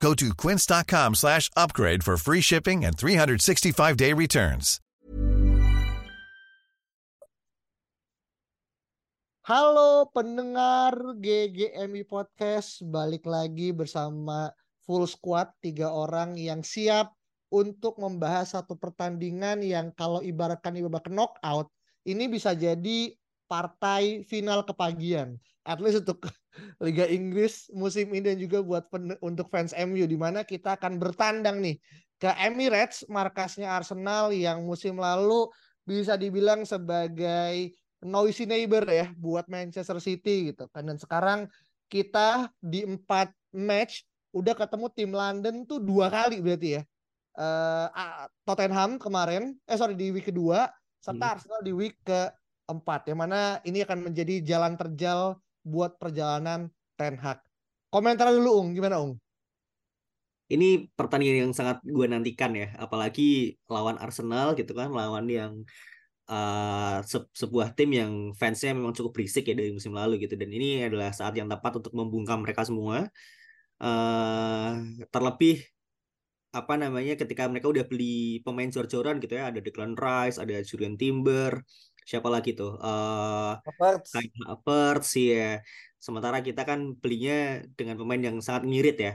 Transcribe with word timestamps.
Go 0.00 0.12
to 0.14 0.36
quince.com 0.36 1.16
slash 1.16 1.48
upgrade 1.56 2.04
for 2.04 2.16
free 2.16 2.44
shipping 2.44 2.84
and 2.84 2.96
365-day 2.96 4.12
returns. 4.12 4.80
Halo 9.46 10.10
pendengar 10.10 10.90
GGMI 11.22 12.02
Podcast, 12.10 12.82
balik 12.82 13.22
lagi 13.30 13.70
bersama 13.70 14.50
full 14.82 15.06
squad 15.06 15.54
tiga 15.62 15.86
orang 15.86 16.34
yang 16.34 16.66
siap 16.66 17.14
untuk 17.54 17.94
membahas 18.02 18.58
satu 18.58 18.74
pertandingan 18.74 19.62
yang 19.62 19.94
kalau 19.94 20.18
ibaratkan 20.18 20.74
ibarat 20.74 21.06
knockout 21.06 21.70
ini 22.02 22.26
bisa 22.26 22.58
jadi 22.58 23.14
partai 23.46 24.26
final 24.26 24.66
kepagian. 24.66 25.38
At 25.62 25.78
least 25.78 26.02
untuk 26.02 26.26
Liga 26.80 27.04
Inggris 27.06 27.68
musim 27.72 28.10
ini 28.12 28.32
dan 28.32 28.38
juga 28.40 28.60
buat 28.62 28.88
pen- 28.88 29.18
untuk 29.20 29.48
fans 29.48 29.72
MU 29.74 30.04
di 30.04 30.16
mana 30.16 30.42
kita 30.42 30.76
akan 30.76 30.96
bertandang 31.00 31.60
nih 31.60 31.76
ke 32.16 32.30
Emirates 32.40 33.04
markasnya 33.06 33.68
Arsenal 33.72 34.32
yang 34.32 34.64
musim 34.64 34.96
lalu 34.96 35.48
bisa 35.84 36.16
dibilang 36.16 36.64
sebagai 36.64 37.72
noisy 38.02 38.44
neighbor 38.48 38.84
ya 38.88 39.12
buat 39.16 39.46
Manchester 39.46 40.00
City 40.00 40.52
gitu 40.52 40.68
kan 40.72 40.84
dan 40.84 40.96
sekarang 40.96 41.40
kita 41.86 42.50
di 42.58 42.82
empat 42.82 43.30
match 43.54 44.02
udah 44.34 44.52
ketemu 44.52 44.86
tim 44.92 45.10
London 45.14 45.64
tuh 45.64 45.80
dua 45.80 46.10
kali 46.12 46.42
berarti 46.42 46.76
ya 46.76 46.82
uh, 47.38 48.26
Tottenham 48.44 48.98
kemarin 49.00 49.54
eh 49.64 49.78
sorry 49.78 49.94
di 49.96 50.12
week 50.12 50.28
kedua 50.28 50.68
serta 51.00 51.22
Hmm. 51.22 51.34
Arsenal 51.38 51.60
di 51.62 51.72
week 51.72 51.96
keempat 52.02 53.06
yang 53.06 53.22
mana 53.22 53.62
ini 53.62 53.86
akan 53.86 54.10
menjadi 54.10 54.42
jalan 54.42 54.74
terjal 54.74 55.38
buat 55.66 55.98
perjalanan 55.98 56.70
Ten 56.94 57.18
Hag. 57.18 57.42
Komentar 57.90 58.30
dulu 58.30 58.62
Ung. 58.62 58.68
Gimana 58.70 59.02
Ung? 59.02 59.18
Ini 60.46 60.86
pertandingan 60.94 61.50
yang 61.50 61.54
sangat 61.58 61.82
gue 61.82 62.06
nantikan 62.06 62.54
ya, 62.54 62.70
apalagi 62.78 63.58
lawan 63.66 63.98
Arsenal 63.98 64.54
gitu 64.54 64.78
kan, 64.78 64.94
lawan 64.94 65.26
yang 65.26 65.66
uh, 66.30 67.02
se- 67.02 67.26
sebuah 67.34 67.74
tim 67.74 67.90
yang 67.90 68.12
fansnya 68.30 68.70
memang 68.70 68.94
cukup 68.94 69.18
berisik 69.18 69.50
ya 69.50 69.58
dari 69.58 69.74
musim 69.74 69.90
lalu 69.90 70.22
gitu. 70.22 70.38
Dan 70.38 70.54
ini 70.54 70.86
adalah 70.86 71.10
saat 71.10 71.34
yang 71.34 71.50
tepat 71.50 71.82
untuk 71.82 71.90
membungkam 71.98 72.46
mereka 72.46 72.62
semua. 72.62 73.10
Uh, 73.82 75.02
terlebih 75.10 75.66
apa 76.54 76.78
namanya 76.78 77.18
ketika 77.18 77.50
mereka 77.50 77.68
udah 77.68 77.84
beli 77.84 78.40
pemain 78.46 78.70
jor-joran 78.70 79.18
gitu 79.18 79.34
ya, 79.34 79.50
ada 79.50 79.58
Declan 79.58 79.98
Rice, 79.98 80.38
ada 80.38 80.62
Julian 80.62 80.94
Timber, 80.94 81.58
siapa 82.06 82.28
lagi 82.30 82.54
tuh? 82.54 82.78
Uh, 82.78 83.58
Havertz. 83.66 84.14
Havertz 84.46 85.10
ya. 85.18 85.58
Sementara 85.98 86.38
kita 86.38 86.62
kan 86.62 86.94
belinya 87.02 87.66
dengan 87.74 87.98
pemain 87.98 88.22
yang 88.22 88.38
sangat 88.38 88.62
ngirit 88.70 88.96
ya. 89.02 89.12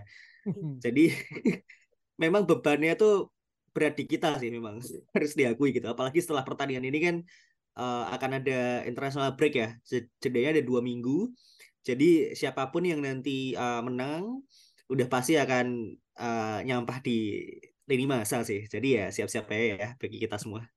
Jadi 0.84 1.08
memang 2.24 2.44
bebannya 2.44 3.00
tuh 3.00 3.32
berat 3.72 3.96
di 3.96 4.04
kita 4.04 4.36
sih 4.36 4.52
memang 4.52 4.84
harus 5.16 5.32
diakui 5.40 5.72
gitu. 5.72 5.88
Apalagi 5.88 6.20
setelah 6.20 6.44
pertandingan 6.44 6.84
ini 6.92 7.00
kan 7.00 7.16
uh, 7.80 8.12
akan 8.12 8.44
ada 8.44 8.84
international 8.84 9.40
break 9.40 9.56
ya. 9.56 9.70
Jed- 9.88 10.12
Jedanya 10.20 10.60
ada 10.60 10.64
dua 10.68 10.84
minggu. 10.84 11.32
Jadi 11.82 12.36
siapa 12.38 12.70
pun 12.70 12.86
yang 12.86 13.00
nanti 13.02 13.56
uh, 13.56 13.82
menang 13.82 14.44
udah 14.92 15.08
pasti 15.08 15.40
akan 15.40 15.96
uh, 16.20 16.60
nyampah 16.68 17.00
di 17.00 17.48
lini 17.88 18.06
masa 18.06 18.44
sih. 18.44 18.68
Jadi 18.68 19.00
ya 19.00 19.06
siap-siap 19.10 19.48
aja 19.48 19.66
ya 19.80 19.90
bagi 19.96 20.20
kita 20.20 20.36
semua. 20.36 20.68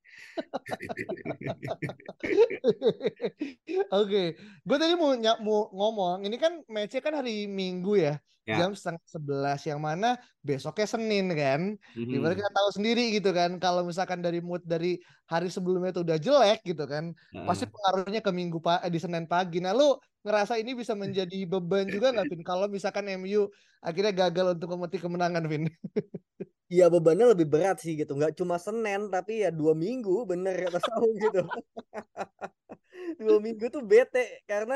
Oke, 3.94 4.36
gue 4.66 4.76
tadi 4.80 4.94
mau 4.96 5.12
ny- 5.16 5.40
mau 5.44 5.68
ngomong, 5.72 6.24
ini 6.26 6.36
kan 6.40 6.62
matchnya 6.68 7.00
kan 7.04 7.14
hari 7.20 7.46
Minggu 7.48 7.96
ya, 7.98 8.14
Ya. 8.44 8.60
jam 8.60 8.70
setengah 8.76 9.04
sebelas, 9.08 9.60
yang 9.64 9.80
mana 9.80 10.20
besoknya 10.44 10.86
Senin 10.88 11.32
kan. 11.32 11.60
Di 11.96 12.16
mana 12.20 12.32
Mhm. 12.36 12.38
kita 12.44 12.50
tahu 12.52 12.68
sendiri 12.76 13.02
gitu 13.16 13.30
kan, 13.32 13.50
kalau 13.60 13.82
misalkan 13.88 14.20
dari 14.20 14.38
mood 14.44 14.62
dari 14.64 15.00
hari 15.28 15.48
sebelumnya 15.48 15.90
itu 15.96 16.02
udah 16.04 16.18
jelek 16.20 16.60
gitu 16.64 16.84
kan, 16.84 17.04
pasti 17.48 17.64
Heeh. 17.64 17.72
pengaruhnya 17.72 18.20
ke 18.24 18.30
Minggu 18.32 18.58
pa 18.60 18.80
eh, 18.84 18.92
di 18.92 19.00
Senin 19.00 19.24
pagi. 19.28 19.58
Nah, 19.64 19.72
lu 19.76 19.96
ngerasa 20.24 20.56
ini 20.60 20.72
bisa 20.76 20.92
menjadi 20.96 21.44
beban 21.48 21.88
juga 21.92 22.12
nggak, 22.12 22.26
Vin? 22.32 22.42
Kalau 22.44 22.66
misalkan 22.68 23.04
MU 23.20 23.48
akhirnya 23.84 24.12
gagal 24.12 24.46
untuk 24.56 24.68
memetik 24.76 25.00
kemenangan, 25.04 25.44
Vin? 25.50 25.64
Iya 26.74 26.84
bebannya 26.94 27.26
lebih 27.32 27.46
berat 27.52 27.76
sih 27.84 27.92
gitu. 28.00 28.12
Nggak 28.18 28.34
cuma 28.40 28.56
Senin 28.66 29.00
tapi 29.14 29.32
ya 29.46 29.50
dua 29.60 29.72
minggu 29.84 30.10
bener 30.30 30.54
kata 30.66 30.78
Saung 30.86 31.14
gitu. 31.24 31.40
Dua 33.20 33.36
minggu 33.46 33.66
tuh 33.74 33.82
bete 33.90 34.42
karena 34.50 34.74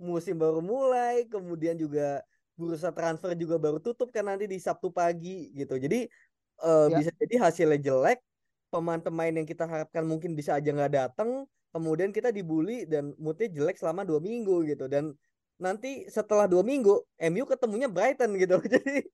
musim 0.00 0.34
baru 0.42 0.60
mulai 0.64 1.26
kemudian 1.32 1.76
juga 1.78 2.22
bursa 2.58 2.90
transfer 2.96 3.32
juga 3.42 3.56
baru 3.64 3.78
tutup 3.80 4.08
kan 4.14 4.24
nanti 4.30 4.44
di 4.52 4.58
Sabtu 4.62 4.88
pagi 4.94 5.50
gitu. 5.58 5.74
Jadi 5.84 6.06
eh, 6.64 6.86
Ya. 6.86 6.96
bisa 6.98 7.10
jadi 7.22 7.36
hasilnya 7.50 7.78
jelek 7.86 8.18
pemain-pemain 8.72 9.34
yang 9.34 9.46
kita 9.48 9.64
harapkan 9.66 10.04
mungkin 10.06 10.32
bisa 10.38 10.56
aja 10.58 10.70
nggak 10.76 10.92
datang 10.94 11.30
kemudian 11.74 12.10
kita 12.16 12.30
dibully 12.34 12.86
dan 12.86 13.14
moodnya 13.22 13.48
jelek 13.50 13.76
selama 13.80 14.02
dua 14.08 14.20
minggu 14.22 14.66
gitu. 14.70 14.86
Dan 14.90 15.14
nanti 15.60 16.08
setelah 16.08 16.48
dua 16.48 16.64
minggu 16.64 17.04
MU 17.30 17.44
ketemunya 17.44 17.86
Brighton 17.86 18.32
gitu. 18.40 18.56
Jadi 18.72 19.04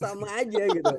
sama 0.00 0.40
aja 0.40 0.64
gitu. 0.66 0.94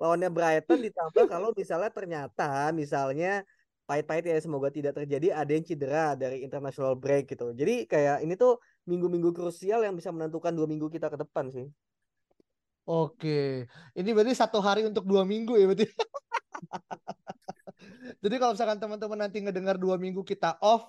Lawannya 0.00 0.32
Brighton 0.32 0.80
ditambah 0.80 1.24
kalau 1.28 1.52
misalnya 1.52 1.92
ternyata 1.92 2.72
misalnya 2.72 3.44
pahit-pahit 3.84 4.24
ya 4.24 4.38
semoga 4.40 4.72
tidak 4.72 4.96
terjadi 4.96 5.36
ada 5.36 5.52
yang 5.52 5.66
cedera 5.66 6.16
dari 6.16 6.40
international 6.40 6.96
break 6.96 7.28
gitu. 7.36 7.52
Jadi 7.52 7.84
kayak 7.84 8.24
ini 8.24 8.34
tuh 8.34 8.56
minggu-minggu 8.88 9.36
krusial 9.36 9.84
yang 9.84 9.92
bisa 9.92 10.08
menentukan 10.08 10.56
dua 10.56 10.64
minggu 10.64 10.88
kita 10.88 11.12
ke 11.12 11.20
depan 11.20 11.52
sih. 11.52 11.68
Oke, 12.88 13.68
ini 13.94 14.08
berarti 14.10 14.34
satu 14.34 14.58
hari 14.58 14.82
untuk 14.88 15.04
dua 15.04 15.22
minggu 15.22 15.54
ya 15.54 15.68
berarti. 15.68 15.86
Jadi 18.22 18.34
kalau 18.40 18.52
misalkan 18.56 18.78
teman-teman 18.80 19.18
nanti 19.28 19.38
ngedengar 19.44 19.76
dua 19.76 20.00
minggu 20.00 20.24
kita 20.24 20.56
off, 20.64 20.88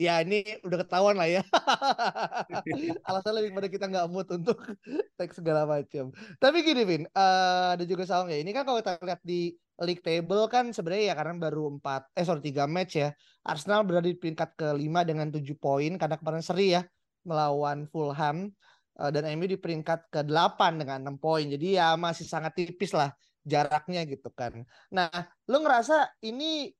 ya 0.00 0.24
ini 0.24 0.40
udah 0.64 0.78
ketahuan 0.80 1.20
lah 1.20 1.28
ya. 1.28 1.42
Alasan 3.08 3.36
lebih 3.36 3.52
pada 3.52 3.68
kita 3.68 3.84
nggak 3.84 4.08
mood 4.08 4.24
untuk 4.32 4.56
tag 5.20 5.30
segala 5.36 5.68
macam. 5.68 6.08
Tapi 6.40 6.64
gini, 6.64 6.82
Vin, 6.88 7.04
eh, 7.04 7.66
ada 7.76 7.84
juga 7.84 8.08
Saung 8.08 8.32
ya. 8.32 8.40
Ini 8.40 8.48
kan 8.56 8.64
kalau 8.64 8.80
kita 8.80 8.96
lihat 9.04 9.20
di 9.20 9.52
league 9.84 10.00
table 10.00 10.48
kan 10.48 10.72
sebenarnya 10.72 11.12
ya 11.12 11.14
karena 11.20 11.34
baru 11.36 11.76
empat, 11.76 12.16
eh 12.16 12.24
sorry 12.24 12.40
tiga 12.40 12.64
match 12.64 12.96
ya. 12.96 13.12
Arsenal 13.44 13.84
berada 13.84 14.08
di 14.08 14.16
peringkat 14.16 14.56
kelima 14.56 15.04
dengan 15.04 15.28
tujuh 15.28 15.60
poin 15.60 15.92
karena 16.00 16.16
kemarin 16.16 16.40
seri 16.40 16.72
ya 16.72 16.82
melawan 17.28 17.84
Fulham. 17.92 18.48
Eh, 18.96 19.10
dan 19.12 19.28
MU 19.36 19.44
di 19.44 19.60
peringkat 19.60 20.08
ke-8 20.08 20.80
dengan 20.80 21.12
6 21.12 21.20
poin. 21.20 21.44
Jadi 21.44 21.76
ya 21.76 21.92
masih 22.00 22.24
sangat 22.24 22.56
tipis 22.56 22.96
lah 22.96 23.12
jaraknya 23.44 24.04
gitu 24.08 24.28
kan. 24.32 24.64
Nah, 24.92 25.08
lu 25.48 25.60
ngerasa 25.64 26.20
ini 26.24 26.72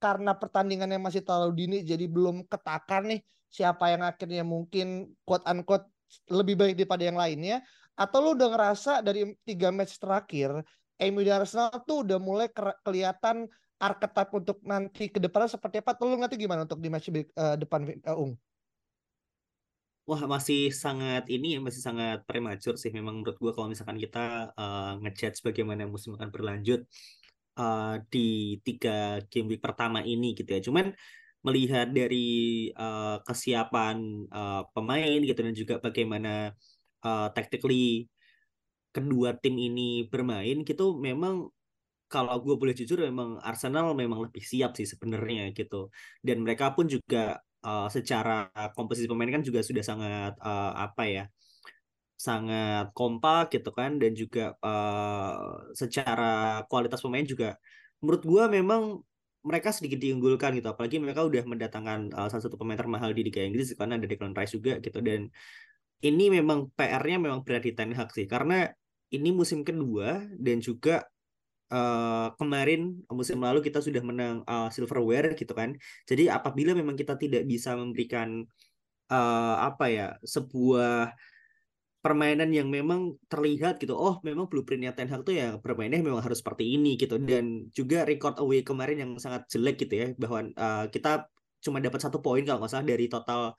karena 0.00 0.32
pertandingannya 0.34 0.96
masih 0.96 1.20
terlalu 1.20 1.52
dini 1.54 1.76
jadi 1.84 2.08
belum 2.08 2.48
ketakar 2.48 3.04
nih 3.04 3.20
siapa 3.52 3.92
yang 3.92 4.02
akhirnya 4.02 4.42
mungkin 4.42 5.12
quote 5.28 5.44
unquote 5.44 5.86
lebih 6.32 6.58
baik 6.58 6.74
daripada 6.80 7.04
yang 7.06 7.18
lainnya 7.20 7.62
atau 7.94 8.18
lu 8.24 8.30
udah 8.32 8.48
ngerasa 8.56 9.04
dari 9.04 9.36
tiga 9.44 9.68
match 9.68 10.00
terakhir 10.00 10.64
MU 11.00 11.20
dan 11.24 11.44
Arsenal 11.44 11.72
tuh 11.84 12.04
udah 12.04 12.18
mulai 12.20 12.48
ke- 12.52 12.80
kelihatan 12.84 13.48
archetype 13.80 14.32
untuk 14.36 14.58
nanti 14.60 15.08
ke 15.08 15.16
depannya 15.16 15.56
seperti 15.56 15.80
apa? 15.80 15.96
Lu 16.04 16.20
nanti 16.20 16.36
gimana 16.36 16.68
untuk 16.68 16.80
di 16.84 16.92
match 16.92 17.08
eh, 17.08 17.24
depan 17.56 17.88
eh, 17.88 18.12
Ung? 18.12 18.36
Wah, 20.04 20.26
masih 20.26 20.74
sangat 20.74 21.30
ini 21.30 21.54
ya, 21.54 21.58
masih 21.62 21.80
sangat 21.80 22.26
prematur 22.26 22.74
sih 22.74 22.90
memang 22.90 23.22
menurut 23.22 23.38
gua 23.38 23.54
kalau 23.54 23.70
misalkan 23.70 23.94
kita 23.94 24.50
uh, 24.58 24.98
ngejudge 25.00 25.38
bagaimana 25.40 25.86
musim 25.86 26.18
akan 26.18 26.28
berlanjut 26.34 26.82
uh, 27.60 28.00
di 28.08 28.56
tiga 28.64 29.20
game 29.28 29.52
week 29.52 29.62
pertama 29.62 30.00
ini 30.00 30.32
gitu 30.32 30.48
ya. 30.56 30.60
Cuman 30.64 30.86
melihat 31.44 31.88
dari 31.92 32.68
uh, 32.76 33.20
kesiapan 33.24 33.96
uh, 34.28 34.62
pemain 34.76 35.18
gitu 35.24 35.40
dan 35.40 35.54
juga 35.56 35.74
bagaimana 35.80 36.52
uh, 37.04 37.28
tactically 37.32 38.08
kedua 38.92 39.38
tim 39.40 39.56
ini 39.56 40.04
bermain 40.10 40.66
gitu 40.66 40.98
memang 40.98 41.48
kalau 42.10 42.42
gue 42.42 42.58
boleh 42.58 42.74
jujur 42.74 43.06
memang 43.06 43.38
Arsenal 43.40 43.94
memang 43.94 44.26
lebih 44.28 44.42
siap 44.42 44.74
sih 44.74 44.84
sebenarnya 44.84 45.54
gitu 45.54 45.88
dan 46.20 46.42
mereka 46.42 46.74
pun 46.74 46.90
juga 46.90 47.38
uh, 47.62 47.86
secara 47.86 48.50
komposisi 48.74 49.06
pemain 49.06 49.30
kan 49.30 49.46
juga 49.46 49.62
sudah 49.62 49.84
sangat 49.86 50.34
uh, 50.42 50.74
apa 50.76 51.02
ya 51.06 51.24
sangat 52.26 52.92
kompak 52.92 53.56
gitu 53.56 53.72
kan 53.72 53.96
dan 53.96 54.12
juga 54.12 54.52
uh, 54.60 55.72
secara 55.72 56.60
kualitas 56.68 57.00
pemain 57.00 57.24
juga 57.24 57.56
menurut 58.04 58.22
gua 58.28 58.44
memang 58.52 59.00
mereka 59.40 59.72
sedikit 59.72 59.96
diunggulkan 60.00 60.52
gitu. 60.60 60.68
Apalagi 60.68 61.00
mereka 61.00 61.24
udah 61.24 61.42
mendatangkan 61.48 62.12
uh, 62.12 62.28
salah 62.28 62.44
satu 62.44 62.60
pemain 62.60 62.76
termahal 62.76 63.16
di 63.16 63.24
Liga 63.24 63.40
Inggris 63.40 63.72
karena 63.72 63.96
ada 63.96 64.04
Declan 64.04 64.36
Rice 64.36 64.52
juga 64.56 64.76
gitu. 64.84 65.00
Dan 65.00 65.32
ini 66.04 66.24
memang 66.32 66.72
PR-nya 66.76 67.16
memang 67.20 67.40
berat 67.44 67.64
di 67.64 67.72
Ten 67.72 67.96
Hag 67.96 68.12
sih. 68.12 68.28
Karena 68.28 68.68
ini 69.10 69.32
musim 69.32 69.64
kedua 69.64 70.22
dan 70.36 70.60
juga 70.60 71.08
uh, 71.72 72.36
kemarin 72.36 73.00
musim 73.10 73.40
lalu 73.40 73.64
kita 73.64 73.80
sudah 73.80 74.04
menang 74.04 74.44
uh, 74.44 74.68
silverware 74.68 75.32
gitu 75.36 75.56
kan. 75.56 75.72
Jadi 76.04 76.28
apabila 76.28 76.76
memang 76.76 76.94
kita 77.00 77.16
tidak 77.16 77.48
bisa 77.48 77.72
memberikan 77.74 78.44
uh, 79.08 79.56
apa 79.64 79.86
ya 79.88 80.08
sebuah 80.20 81.16
permainan 82.00 82.48
yang 82.48 82.72
memang 82.72 83.20
terlihat 83.28 83.76
gitu 83.76 83.92
oh 83.92 84.18
memang 84.24 84.48
blueprintnya 84.48 84.96
Ten 84.96 85.12
Hag 85.12 85.20
tuh 85.24 85.36
ya 85.36 85.60
permainannya 85.60 86.00
memang 86.00 86.24
harus 86.24 86.40
seperti 86.40 86.80
ini 86.80 86.96
gitu 86.96 87.20
dan 87.20 87.68
juga 87.76 88.08
record 88.08 88.40
away 88.40 88.64
kemarin 88.64 89.04
yang 89.04 89.12
sangat 89.20 89.44
jelek 89.52 89.84
gitu 89.84 89.94
ya 90.00 90.06
bahwa 90.16 90.48
uh, 90.56 90.84
kita 90.88 91.28
cuma 91.60 91.76
dapat 91.76 92.00
satu 92.00 92.24
poin 92.24 92.40
kalau 92.40 92.64
nggak 92.64 92.72
salah 92.72 92.88
dari 92.88 93.04
total 93.12 93.52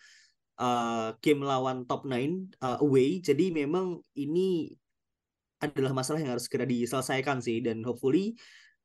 uh, 0.57 1.13
game 1.21 1.45
lawan 1.45 1.85
top 1.85 2.09
9 2.09 2.57
uh, 2.65 2.81
away 2.81 3.21
jadi 3.21 3.53
memang 3.53 4.01
ini 4.17 4.73
adalah 5.61 5.93
masalah 5.93 6.17
yang 6.17 6.33
harus 6.33 6.49
segera 6.49 6.65
diselesaikan 6.65 7.37
sih 7.45 7.61
dan 7.61 7.85
hopefully 7.85 8.33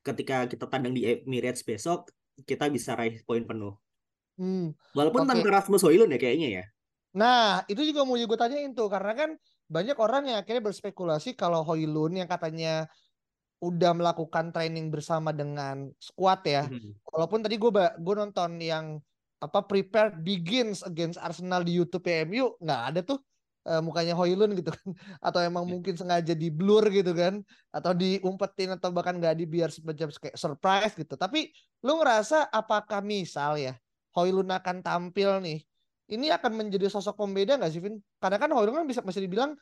ketika 0.04 0.44
kita 0.44 0.68
tandang 0.68 0.92
di 0.92 1.08
Emirates 1.08 1.64
besok 1.64 2.12
kita 2.44 2.68
bisa 2.68 2.92
raih 2.92 3.24
poin 3.24 3.48
penuh. 3.48 3.72
Hmm, 4.36 4.76
Walaupun 4.92 5.24
okay. 5.24 5.30
tanpa 5.32 5.48
Rasmus 5.48 5.80
Højlund 5.80 6.12
ya 6.12 6.20
kayaknya 6.20 6.48
ya. 6.60 6.64
Nah, 7.16 7.64
itu 7.64 7.80
juga 7.80 8.04
mau 8.04 8.12
gue 8.12 8.38
tanyain 8.38 8.76
tuh 8.76 8.92
karena 8.92 9.16
kan 9.16 9.30
banyak 9.66 9.96
orang 9.96 10.28
yang 10.28 10.38
akhirnya 10.44 10.62
berspekulasi 10.68 11.32
kalau 11.32 11.64
Hoylun 11.64 12.20
yang 12.20 12.28
katanya 12.28 12.86
udah 13.64 13.96
melakukan 13.96 14.52
training 14.52 14.92
bersama 14.92 15.32
dengan 15.32 15.88
squad 15.96 16.44
ya. 16.44 16.68
Hmm. 16.68 16.92
Walaupun 17.08 17.40
tadi 17.40 17.56
gue 17.56 17.72
gue 17.72 18.14
nonton 18.14 18.60
yang 18.60 19.00
apa 19.40 19.64
prepare 19.64 20.12
begins 20.12 20.84
against 20.84 21.16
Arsenal 21.20 21.64
di 21.64 21.76
YouTube 21.76 22.04
PMU 22.04 22.56
nggak 22.56 22.82
ada 22.92 23.00
tuh 23.04 23.20
uh, 23.68 23.84
mukanya 23.84 24.16
Hoylun 24.16 24.56
gitu 24.56 24.72
kan 24.72 24.88
atau 25.28 25.40
emang 25.44 25.68
yeah. 25.68 25.72
mungkin 25.76 25.94
sengaja 25.96 26.32
di 26.32 26.48
blur 26.48 26.84
gitu 26.88 27.12
kan 27.12 27.40
atau 27.72 27.92
diumpetin 27.92 28.76
atau 28.76 28.92
bahkan 28.92 29.16
nggak 29.16 29.36
di 29.40 29.44
biar 29.48 29.72
semacam 29.72 30.12
kayak 30.12 30.36
surprise 30.36 30.92
gitu. 30.92 31.16
Tapi 31.16 31.48
lu 31.80 31.96
ngerasa 31.96 32.52
apakah 32.52 33.00
misal 33.00 33.56
ya 33.56 33.72
Hoylun 34.12 34.52
akan 34.52 34.84
tampil 34.84 35.40
nih 35.40 35.64
ini 36.06 36.30
akan 36.30 36.52
menjadi 36.54 36.86
sosok 36.86 37.18
pembeda 37.18 37.58
nggak 37.58 37.72
sih 37.72 37.82
Vin? 37.82 37.98
Karena 38.22 38.38
kan 38.38 38.50
Hoylund 38.54 38.82
kan 38.82 38.86
bisa 38.86 39.02
masih 39.02 39.26
dibilang 39.26 39.58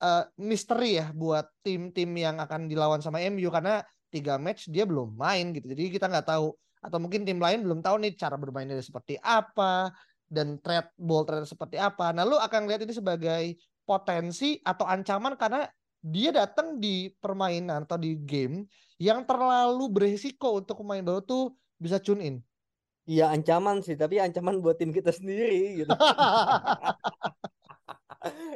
uh, 0.00 0.24
misteri 0.40 0.98
ya 0.98 1.12
buat 1.12 1.44
tim-tim 1.60 2.10
yang 2.16 2.40
akan 2.40 2.66
dilawan 2.66 3.04
sama 3.04 3.20
MU 3.28 3.48
karena 3.52 3.84
tiga 4.12 4.36
match 4.36 4.68
dia 4.68 4.84
belum 4.88 5.16
main 5.16 5.52
gitu. 5.56 5.68
Jadi 5.72 5.92
kita 5.92 6.08
nggak 6.08 6.28
tahu 6.28 6.52
atau 6.82 6.98
mungkin 6.98 7.22
tim 7.22 7.38
lain 7.38 7.62
belum 7.62 7.80
tahu 7.80 8.02
nih 8.02 8.18
cara 8.18 8.34
bermainnya 8.34 8.82
seperti 8.82 9.14
apa 9.22 9.94
dan 10.26 10.58
trade 10.58 10.90
ball 10.98 11.22
trade 11.28 11.46
seperti 11.46 11.76
apa. 11.78 12.10
Nah, 12.10 12.24
lu 12.24 12.36
akan 12.40 12.66
lihat 12.66 12.82
ini 12.82 12.96
sebagai 12.96 13.44
potensi 13.86 14.58
atau 14.64 14.88
ancaman 14.88 15.36
karena 15.36 15.68
dia 16.02 16.34
datang 16.34 16.82
di 16.82 17.12
permainan 17.22 17.86
atau 17.86 17.94
di 17.94 18.18
game 18.18 18.66
yang 18.98 19.22
terlalu 19.22 19.86
beresiko 19.86 20.58
untuk 20.58 20.82
pemain 20.82 21.04
baru 21.04 21.22
tuh 21.22 21.54
bisa 21.78 22.02
tune 22.02 22.22
in. 22.24 22.36
Iya 23.02 23.34
ancaman 23.34 23.82
sih, 23.82 23.98
tapi 23.98 24.22
ancaman 24.22 24.62
buat 24.62 24.78
tim 24.78 24.94
kita 24.94 25.10
sendiri 25.10 25.82
gitu. 25.82 25.90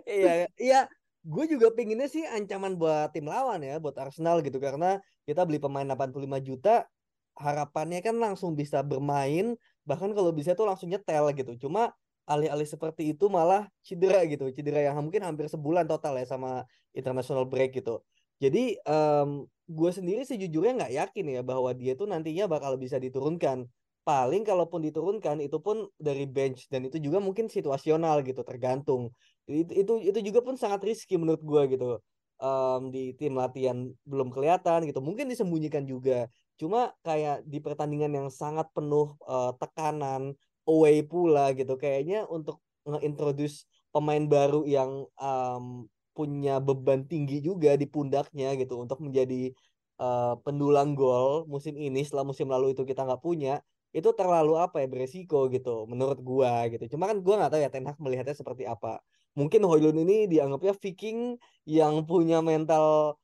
Iya, 0.07 0.47
iya. 0.63 0.81
Gue 1.27 1.51
juga 1.51 1.75
pinginnya 1.75 2.07
sih 2.07 2.23
ancaman 2.23 2.79
buat 2.79 3.11
tim 3.11 3.27
lawan 3.27 3.59
ya, 3.59 3.83
buat 3.83 3.99
Arsenal 3.99 4.39
gitu 4.47 4.63
karena 4.63 5.03
kita 5.27 5.43
beli 5.43 5.59
pemain 5.59 5.83
85 5.83 6.39
juta, 6.39 6.87
harapannya 7.35 7.99
kan 7.99 8.15
langsung 8.15 8.55
bisa 8.55 8.87
bermain, 8.87 9.59
bahkan 9.83 10.15
kalau 10.15 10.31
bisa 10.31 10.55
tuh 10.55 10.71
langsung 10.71 10.87
nyetel 10.87 11.35
gitu. 11.35 11.67
Cuma 11.67 11.91
alih-alih 12.31 12.67
seperti 12.67 13.11
itu 13.11 13.27
malah 13.27 13.67
cedera 13.83 14.23
gitu, 14.31 14.47
cedera 14.55 14.87
yang 14.87 15.03
mungkin 15.03 15.27
hampir 15.27 15.51
sebulan 15.51 15.91
total 15.91 16.15
ya 16.23 16.27
sama 16.31 16.63
international 16.95 17.43
break 17.51 17.75
gitu. 17.83 18.07
Jadi 18.39 18.79
um, 18.87 19.51
gue 19.67 19.91
sendiri 19.91 20.23
sejujurnya 20.23 20.79
nggak 20.79 20.93
yakin 20.95 21.27
ya 21.39 21.43
bahwa 21.43 21.75
dia 21.75 21.99
tuh 21.99 22.07
nantinya 22.07 22.47
bakal 22.47 22.79
bisa 22.79 23.03
diturunkan 23.03 23.67
paling 24.07 24.47
kalaupun 24.47 24.87
diturunkan 24.87 25.43
itu 25.43 25.59
pun 25.59 25.91
dari 25.99 26.31
bench 26.31 26.71
dan 26.71 26.87
itu 26.87 27.03
juga 27.03 27.19
mungkin 27.19 27.51
situasional 27.51 28.23
gitu 28.23 28.47
tergantung. 28.47 29.11
Itu 29.51 29.75
itu, 29.75 29.93
itu 29.99 30.19
juga 30.31 30.47
pun 30.47 30.55
sangat 30.55 30.87
risky 30.87 31.19
menurut 31.19 31.43
gue 31.43 31.63
gitu 31.75 31.99
um, 32.39 32.95
di 32.95 33.19
tim 33.19 33.35
latihan 33.35 33.91
belum 34.07 34.31
kelihatan 34.31 34.87
gitu. 34.87 35.03
Mungkin 35.03 35.27
disembunyikan 35.27 35.83
juga. 35.91 36.31
Cuma 36.55 36.95
kayak 37.03 37.43
di 37.51 37.59
pertandingan 37.59 38.15
yang 38.15 38.29
sangat 38.31 38.71
penuh 38.71 39.19
uh, 39.27 39.51
tekanan 39.59 40.39
away 40.71 41.03
pula 41.03 41.51
gitu 41.59 41.75
kayaknya 41.75 42.31
untuk 42.31 42.63
nge-introduce 42.87 43.67
pemain 43.91 44.23
baru 44.23 44.63
yang 44.63 45.03
um, 45.19 45.91
punya 46.15 46.63
beban 46.63 47.05
tinggi 47.05 47.43
juga 47.43 47.75
di 47.75 47.85
pundaknya 47.85 48.55
gitu 48.57 48.81
untuk 48.81 49.03
menjadi 49.03 49.53
uh, 50.01 50.39
pendulang 50.41 50.97
gol 50.97 51.45
musim 51.45 51.77
ini 51.77 52.07
setelah 52.07 52.25
musim 52.25 52.49
lalu 52.49 52.73
itu 52.73 52.87
kita 52.89 53.05
nggak 53.05 53.21
punya 53.21 53.61
itu 53.97 54.11
terlalu 54.13 54.53
apa 54.61 54.85
ya 54.85 54.87
beresiko 54.93 55.49
gitu 55.55 55.89
menurut 55.91 56.19
gua 56.21 56.69
gitu 56.73 56.85
cuma 56.93 57.09
kan 57.11 57.17
gua 57.25 57.35
nggak 57.41 57.51
tahu 57.53 57.61
ya 57.65 57.71
Ten 57.73 57.85
Hag 57.89 57.97
melihatnya 57.97 58.37
seperti 58.37 58.69
apa 58.69 59.01
mungkin 59.33 59.61
Hoylund 59.65 59.99
ini 60.05 60.29
dianggapnya 60.29 60.77
Viking 60.77 61.41
yang 61.65 62.05
punya 62.05 62.45
mental 62.45 63.17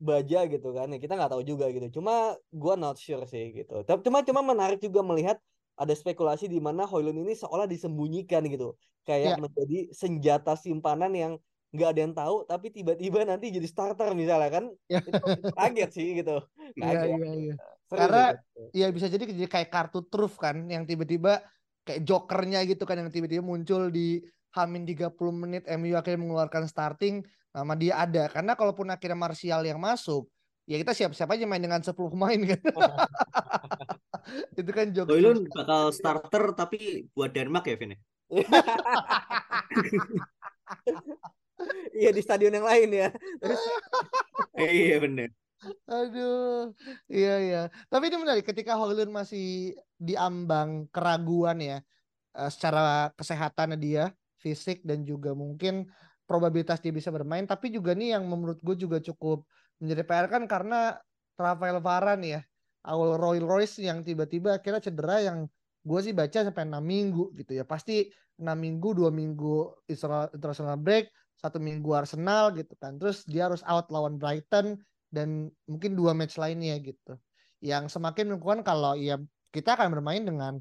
baja 0.00 0.44
gitu 0.52 0.68
kan 0.76 0.92
ya 0.92 0.98
kita 1.00 1.12
nggak 1.16 1.32
tahu 1.32 1.42
juga 1.44 1.72
gitu 1.72 2.00
cuma 2.00 2.36
gua 2.52 2.76
not 2.76 2.96
sure 3.00 3.24
sih 3.24 3.56
gitu 3.56 3.80
tapi 3.88 4.00
cuma 4.04 4.20
cuma 4.20 4.40
menarik 4.44 4.78
juga 4.80 5.00
melihat 5.00 5.36
ada 5.80 5.94
spekulasi 5.96 6.44
di 6.52 6.60
mana 6.60 6.84
Hoylund 6.84 7.16
ini 7.24 7.32
seolah 7.32 7.64
disembunyikan 7.64 8.44
gitu 8.52 8.76
kayak 9.08 9.32
ya. 9.32 9.36
menjadi 9.40 9.78
senjata 9.96 10.52
simpanan 10.52 11.12
yang 11.16 11.32
nggak 11.72 11.88
ada 11.96 12.00
yang 12.04 12.14
tahu 12.14 12.36
tapi 12.44 12.66
tiba-tiba 12.74 13.24
nanti 13.24 13.48
jadi 13.48 13.64
starter 13.64 14.12
misalnya 14.12 14.50
kan 14.52 14.64
ya. 14.90 15.00
itu 15.00 15.26
kaget 15.56 15.90
sih 15.96 16.06
gitu 16.20 16.44
iya, 16.76 16.98
kaget. 16.98 17.08
Iya, 17.08 17.16
iya, 17.16 17.32
iya. 17.40 17.54
Karena 17.90 18.38
ya 18.70 18.86
bisa 18.94 19.10
jadi 19.10 19.26
kayak 19.26 19.68
kartu 19.68 20.06
truth 20.06 20.38
kan 20.38 20.62
yang 20.70 20.86
tiba-tiba 20.86 21.42
kayak 21.82 22.06
jokernya 22.06 22.62
gitu 22.62 22.86
kan 22.86 23.02
yang 23.02 23.10
tiba-tiba 23.10 23.42
muncul 23.42 23.90
di 23.90 24.22
Hamin 24.54 24.86
30 24.86 25.10
menit 25.34 25.66
MU 25.66 25.98
akhirnya 25.98 26.22
mengeluarkan 26.22 26.70
starting 26.70 27.26
nama 27.50 27.74
dia 27.74 27.98
ada. 27.98 28.30
Karena 28.30 28.54
kalaupun 28.54 28.94
akhirnya 28.94 29.18
Martial 29.18 29.66
yang 29.66 29.82
masuk 29.82 30.30
ya 30.70 30.78
kita 30.78 30.94
siap-siap 30.94 31.34
aja 31.34 31.50
main 31.50 31.58
dengan 31.58 31.82
10 31.82 31.98
pemain 31.98 32.38
kan. 32.38 32.62
Itu 34.54 34.70
kan 34.70 34.94
joker 34.94 35.10
Hoylund 35.10 35.50
bakal 35.50 35.90
starter 35.98 36.54
tapi 36.54 37.10
buat 37.10 37.34
Denmark 37.34 37.66
ya 37.66 37.74
Vin 37.74 37.98
ya? 37.98 38.00
iya 41.98 42.14
di 42.14 42.22
stadion 42.22 42.54
yang 42.54 42.70
lain 42.70 42.88
ya. 42.94 43.10
Iya 44.54 45.02
bener 45.02 45.34
Aduh, 45.92 46.72
iya 47.12 47.30
iya. 47.44 47.58
Tapi 47.92 48.08
ini 48.08 48.16
menarik 48.16 48.44
ketika 48.48 48.72
Holland 48.80 49.12
masih 49.12 49.76
diambang 50.00 50.88
keraguan 50.88 51.60
ya 51.60 51.76
uh, 52.36 52.48
secara 52.48 53.12
kesehatan 53.18 53.76
dia, 53.76 54.12
fisik 54.40 54.80
dan 54.88 55.04
juga 55.04 55.36
mungkin 55.36 55.88
probabilitas 56.24 56.80
dia 56.80 56.92
bisa 56.94 57.12
bermain. 57.12 57.44
Tapi 57.44 57.72
juga 57.76 57.92
nih 57.92 58.16
yang 58.16 58.24
menurut 58.28 58.60
gue 58.64 58.76
juga 58.76 58.98
cukup 59.04 59.44
menjadi 59.80 60.02
PR 60.08 60.26
kan 60.32 60.44
karena 60.48 60.96
Rafael 61.36 61.80
Varane 61.84 62.26
ya, 62.28 62.40
awal 62.88 63.16
Royal 63.20 63.44
Royce 63.44 63.80
yang 63.84 64.00
tiba-tiba 64.04 64.56
akhirnya 64.60 64.80
cedera 64.80 65.20
yang 65.20 65.38
gue 65.84 66.00
sih 66.04 66.12
baca 66.16 66.38
sampai 66.44 66.64
enam 66.68 66.84
minggu 66.84 67.36
gitu 67.36 67.52
ya. 67.56 67.64
Pasti 67.68 68.08
enam 68.40 68.56
minggu, 68.56 68.96
dua 68.96 69.10
minggu 69.12 69.84
international 70.32 70.80
break, 70.80 71.12
satu 71.36 71.60
minggu 71.60 71.92
Arsenal 71.92 72.56
gitu 72.56 72.72
kan. 72.80 72.96
Terus 72.96 73.28
dia 73.28 73.48
harus 73.48 73.60
out 73.68 73.92
lawan 73.92 74.16
Brighton 74.16 74.80
dan 75.10 75.50
mungkin 75.66 75.98
dua 75.98 76.14
match 76.14 76.38
lainnya 76.38 76.78
gitu. 76.80 77.18
Yang 77.60 77.92
semakin 77.98 78.32
menunjukkan 78.32 78.62
kalau 78.64 78.96
ya 78.96 79.20
kita 79.50 79.76
akan 79.76 79.98
bermain 79.98 80.22
dengan 80.22 80.56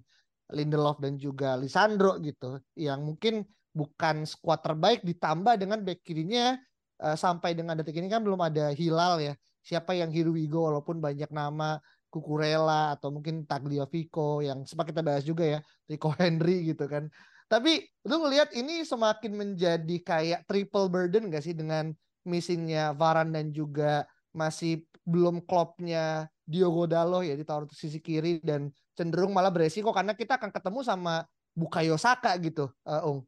Lindelof 0.49 0.97
dan 0.97 1.15
juga 1.21 1.53
Lisandro 1.55 2.17
gitu, 2.19 2.57
yang 2.73 3.05
mungkin 3.05 3.45
bukan 3.69 4.25
skuad 4.25 4.65
terbaik 4.65 5.05
ditambah 5.05 5.61
dengan 5.61 5.85
back 5.85 6.01
kirinya 6.01 6.57
uh, 7.05 7.13
sampai 7.13 7.53
dengan 7.53 7.77
detik 7.77 8.01
ini 8.01 8.09
kan 8.09 8.25
belum 8.25 8.41
ada 8.41 8.73
Hilal 8.73 9.21
ya. 9.21 9.33
Siapa 9.61 9.93
yang 9.93 10.09
here 10.09 10.33
we 10.33 10.49
go 10.49 10.65
walaupun 10.65 10.97
banyak 10.97 11.29
nama 11.29 11.77
Kukurela 12.09 12.97
atau 12.97 13.13
mungkin 13.13 13.45
Tagliafico 13.45 14.41
yang 14.41 14.65
sempat 14.65 14.89
kita 14.89 15.05
bahas 15.05 15.21
juga 15.21 15.45
ya, 15.45 15.59
Rico 15.85 16.09
Henry 16.17 16.65
gitu 16.73 16.89
kan. 16.89 17.05
Tapi 17.49 17.81
lu 18.05 18.25
ngelihat 18.25 18.53
ini 18.53 18.85
semakin 18.85 19.33
menjadi 19.33 19.97
kayak 20.05 20.45
triple 20.45 20.89
burden 20.89 21.33
gak 21.33 21.41
sih 21.41 21.57
dengan 21.57 21.93
missingnya 22.21 22.93
Varan 22.93 23.33
dan 23.33 23.49
juga 23.49 24.05
masih 24.33 24.85
belum 25.03 25.41
klopnya 25.45 26.29
Diogo 26.45 26.85
Dalo 26.85 27.21
ya 27.25 27.33
di 27.33 27.45
taruh 27.45 27.69
sisi 27.69 28.01
kiri 28.01 28.41
dan 28.41 28.73
cenderung 28.97 29.33
malah 29.33 29.53
beresiko 29.53 29.93
karena 29.93 30.13
kita 30.13 30.37
akan 30.37 30.49
ketemu 30.49 30.79
sama 30.85 31.25
Bukayo 31.53 31.97
Saka 31.97 32.37
gitu, 32.39 32.69
uh, 32.85 33.09
Ung. 33.09 33.25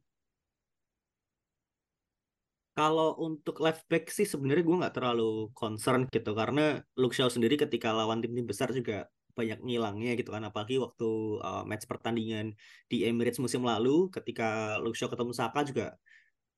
Kalau 2.72 3.20
untuk 3.20 3.60
left 3.60 3.84
back 3.84 4.08
sih 4.08 4.24
sebenarnya 4.24 4.64
gue 4.64 4.80
nggak 4.80 4.96
terlalu 4.96 5.52
concern 5.52 6.08
gitu 6.08 6.32
karena 6.32 6.80
Luke 6.96 7.12
sendiri 7.12 7.60
ketika 7.60 7.92
lawan 7.92 8.24
tim-tim 8.24 8.48
besar 8.48 8.72
juga 8.72 9.12
banyak 9.32 9.60
ngilangnya 9.64 10.12
gitu 10.16 10.32
kan 10.32 10.44
apalagi 10.44 10.80
waktu 10.80 11.40
uh, 11.40 11.64
match 11.64 11.88
pertandingan 11.88 12.52
di 12.88 13.04
Emirates 13.08 13.40
musim 13.40 13.64
lalu 13.64 14.08
ketika 14.12 14.80
Luke 14.80 14.96
ketemu 14.96 15.32
Saka 15.32 15.64
juga 15.68 15.96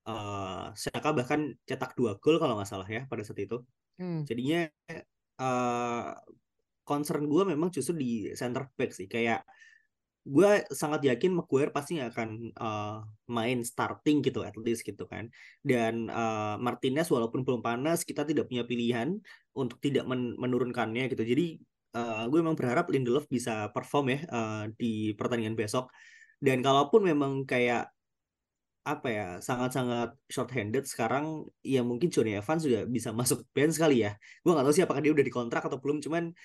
uh, 0.09 0.71
Saka 0.77 1.11
bahkan 1.17 1.55
cetak 1.69 1.97
dua 1.99 2.17
gol 2.21 2.37
kalau 2.41 2.57
nggak 2.57 2.71
salah 2.71 2.89
ya 2.89 3.05
pada 3.09 3.23
saat 3.25 3.41
itu. 3.41 3.61
Hmm. 3.95 4.27
jadinya 4.27 4.67
uh, 5.39 6.19
concern 6.83 7.31
gue 7.31 7.43
memang 7.47 7.71
justru 7.71 7.95
di 7.97 8.11
center 8.37 8.69
back 8.77 8.91
sih. 8.91 9.07
Kayak 9.07 9.47
gue 10.25 10.65
sangat 10.73 11.05
yakin 11.05 11.37
Maguire 11.37 11.69
pasti 11.69 12.01
nggak 12.01 12.11
akan 12.17 12.31
uh, 12.57 13.05
main 13.29 13.61
starting 13.61 14.25
gitu 14.25 14.43
at 14.45 14.57
least 14.61 14.85
gitu 14.85 15.07
kan. 15.07 15.31
Dan 15.65 16.09
uh, 16.13 16.57
Martinez 16.61 17.09
walaupun 17.13 17.47
belum 17.47 17.61
panas 17.63 18.03
kita 18.03 18.27
tidak 18.27 18.49
punya 18.51 18.67
pilihan 18.67 19.15
untuk 19.57 19.79
tidak 19.79 20.05
men 20.11 20.35
menurunkannya 20.37 21.07
gitu. 21.13 21.23
Jadi 21.23 21.63
uh, 21.95 22.27
gue 22.29 22.39
memang 22.43 22.57
berharap 22.59 22.91
Lindelof 22.91 23.31
bisa 23.31 23.71
perform 23.71 24.17
ya 24.17 24.21
uh, 24.29 24.65
di 24.75 25.15
pertandingan 25.17 25.57
besok. 25.57 25.89
Dan 26.43 26.61
kalaupun 26.61 27.07
memang 27.07 27.49
kayak 27.49 27.94
apa 28.85 29.09
ya 29.09 29.27
sangat-sangat 29.41 30.13
short 30.29 30.53
handed 30.53 30.85
sekarang 30.85 31.49
ya 31.65 31.81
mungkin 31.81 32.13
Johnny 32.13 32.37
Evans 32.37 32.69
juga 32.69 32.85
bisa 32.85 33.11
masuk 33.21 33.49
bench 33.57 33.81
kali 33.81 34.05
ya 34.05 34.13
gue 34.15 34.51
nggak 34.53 34.65
tahu 34.65 34.75
sih 34.77 34.85
apakah 34.85 35.01
dia 35.01 35.13
udah 35.17 35.25
dikontrak 35.25 35.65
atau 35.65 35.81
belum 35.81 36.05
cuman 36.05 36.37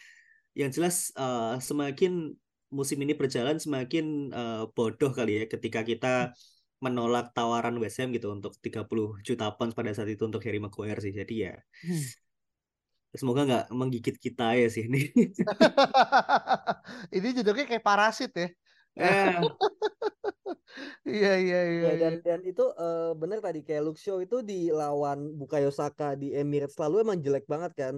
yang 0.55 0.71
jelas 0.71 1.11
uh, 1.19 1.59
semakin 1.59 2.33
musim 2.69 2.97
ini 3.01 3.13
berjalan 3.13 3.59
semakin 3.59 4.31
uh, 4.31 4.63
bodoh 4.71 5.11
kali 5.11 5.41
ya 5.41 5.43
ketika 5.45 5.83
kita 5.83 6.33
menolak 6.79 7.35
tawaran 7.35 7.75
West 7.77 7.99
Ham 7.99 8.15
gitu 8.15 8.31
untuk 8.31 8.55
30 8.63 8.87
juta 9.19 9.51
pounds 9.51 9.75
pada 9.75 9.91
saat 9.91 10.07
itu 10.07 10.23
untuk 10.23 10.39
Harry 10.47 10.63
Maguire 10.63 11.03
sih. 11.03 11.11
Jadi 11.11 11.43
ya 11.43 11.59
hmm. 11.59 12.03
semoga 13.19 13.43
nggak 13.43 13.65
menggigit 13.75 14.15
kita 14.15 14.55
ya 14.55 14.67
sih 14.71 14.87
ini. 14.87 15.11
ini 17.19 17.27
judulnya 17.35 17.67
kayak 17.67 17.83
parasit 17.83 18.31
ya. 18.31 18.47
Iya 21.07 21.33
iya 21.41 21.59
iya. 21.65 21.81
Ya, 21.81 21.93
dan 21.97 22.13
iya. 22.19 22.23
dan 22.25 22.39
itu 22.45 22.65
uh, 22.77 23.11
benar 23.17 23.41
tadi 23.41 23.65
kayak 23.65 23.83
Luxio 23.89 24.21
itu 24.21 24.45
di 24.45 24.69
lawan 24.69 25.33
Bukayo 25.39 25.73
Saka 25.73 26.13
di 26.13 26.35
Emirates 26.35 26.77
lalu 26.77 27.01
emang 27.01 27.17
jelek 27.19 27.45
banget 27.49 27.71
kan. 27.75 27.95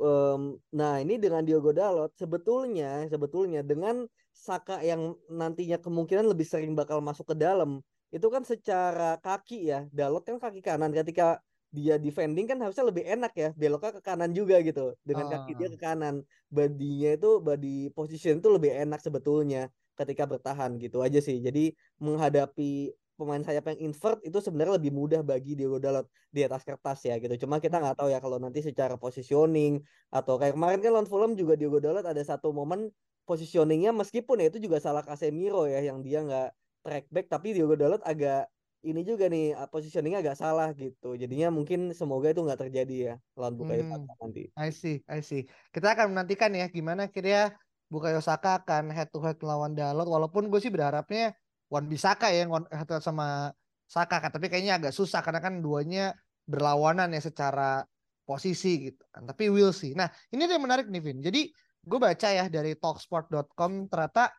Um, 0.00 0.56
nah 0.72 0.96
ini 0.96 1.20
dengan 1.20 1.44
Diogo 1.44 1.76
Dalot 1.76 2.16
sebetulnya 2.16 3.04
sebetulnya 3.12 3.60
dengan 3.60 4.08
Saka 4.32 4.80
yang 4.80 5.12
nantinya 5.28 5.76
kemungkinan 5.76 6.24
lebih 6.24 6.48
sering 6.48 6.72
bakal 6.72 7.04
masuk 7.04 7.30
ke 7.30 7.36
dalam 7.36 7.84
itu 8.10 8.26
kan 8.32 8.42
secara 8.42 9.20
kaki 9.20 9.70
ya 9.70 9.84
Dalot 9.92 10.24
kan 10.24 10.40
kaki 10.40 10.64
kanan 10.64 10.90
ketika 10.90 11.38
dia 11.70 12.02
defending 12.02 12.50
kan 12.50 12.58
harusnya 12.58 12.82
lebih 12.82 13.06
enak 13.06 13.32
ya 13.38 13.48
beloknya 13.54 13.90
ke 13.98 14.02
kanan 14.02 14.34
juga 14.34 14.58
gitu 14.58 14.98
dengan 15.06 15.30
oh. 15.30 15.30
kaki 15.30 15.54
dia 15.54 15.68
ke 15.70 15.78
kanan 15.78 16.26
badinya 16.50 17.14
itu 17.14 17.38
body 17.38 17.94
position 17.94 18.42
itu 18.42 18.50
lebih 18.50 18.74
enak 18.74 18.98
sebetulnya 18.98 19.70
ketika 20.00 20.24
bertahan 20.24 20.80
gitu 20.80 21.04
aja 21.04 21.20
sih 21.20 21.36
jadi 21.44 21.76
menghadapi 22.00 22.96
pemain 23.20 23.44
sayap 23.44 23.68
yang 23.76 23.92
invert 23.92 24.24
itu 24.24 24.40
sebenarnya 24.40 24.80
lebih 24.80 24.96
mudah 24.96 25.20
bagi 25.20 25.52
Diogo 25.52 25.76
Dalot 25.76 26.08
di 26.32 26.40
atas 26.40 26.64
kertas 26.64 27.04
ya 27.04 27.20
gitu. 27.20 27.44
Cuma 27.44 27.60
kita 27.60 27.76
nggak 27.76 28.00
tahu 28.00 28.08
ya 28.08 28.16
kalau 28.16 28.40
nanti 28.40 28.64
secara 28.64 28.96
positioning 28.96 29.84
atau 30.08 30.40
kayak 30.40 30.56
kemarin 30.56 30.80
kan 30.80 30.96
lawan 30.96 31.04
Fulham 31.04 31.36
juga 31.36 31.60
Diogo 31.60 31.84
Dalot 31.84 32.08
ada 32.08 32.24
satu 32.24 32.48
momen 32.56 32.88
positioningnya 33.28 33.92
meskipun 33.92 34.40
ya 34.40 34.48
itu 34.48 34.64
juga 34.64 34.80
salah 34.80 35.04
Casemiro 35.04 35.68
ya 35.68 35.84
yang 35.84 36.00
dia 36.00 36.24
nggak 36.24 36.48
track 36.80 37.04
back 37.12 37.26
tapi 37.28 37.52
Diogo 37.52 37.76
Dalot 37.76 38.00
agak 38.08 38.48
ini 38.80 39.04
juga 39.04 39.28
nih 39.28 39.52
positioningnya 39.68 40.24
agak 40.24 40.40
salah 40.40 40.72
gitu. 40.72 41.12
Jadinya 41.12 41.52
mungkin 41.52 41.92
semoga 41.92 42.32
itu 42.32 42.40
nggak 42.40 42.60
terjadi 42.64 42.96
ya 42.96 43.14
lawan 43.36 43.54
Bukayo 43.60 43.84
hmm. 43.84 44.08
Nanti. 44.16 44.48
I 44.56 44.72
see, 44.72 45.04
I 45.04 45.20
see. 45.20 45.44
Kita 45.68 45.92
akan 45.92 46.16
menantikan 46.16 46.56
ya 46.56 46.64
gimana 46.72 47.12
kira 47.12 47.52
Bukayo 47.90 48.22
Saka 48.22 48.62
akan 48.62 48.94
head 48.94 49.10
to 49.10 49.18
head 49.20 49.36
melawan 49.42 49.74
Dalot 49.74 50.06
walaupun 50.06 50.46
gue 50.46 50.62
sih 50.62 50.70
berharapnya 50.70 51.34
Wan 51.66 51.90
Bisaka 51.90 52.30
ya 52.30 52.46
yang 52.46 52.54
sama 53.02 53.50
Saka 53.90 54.22
kan 54.22 54.30
tapi 54.30 54.46
kayaknya 54.46 54.78
agak 54.78 54.94
susah 54.94 55.18
karena 55.18 55.42
kan 55.42 55.58
duanya 55.58 56.14
berlawanan 56.46 57.10
ya 57.10 57.18
secara 57.18 57.82
posisi 58.22 58.86
gitu 58.86 59.02
kan 59.10 59.26
tapi 59.26 59.50
will 59.50 59.74
see. 59.74 59.90
Nah 59.98 60.06
ini 60.30 60.46
yang 60.46 60.62
menarik 60.62 60.86
nih 60.86 61.02
Vin. 61.02 61.18
Jadi 61.18 61.50
gue 61.82 61.98
baca 61.98 62.28
ya 62.30 62.46
dari 62.46 62.78
talksport.com 62.78 63.90
ternyata 63.90 64.30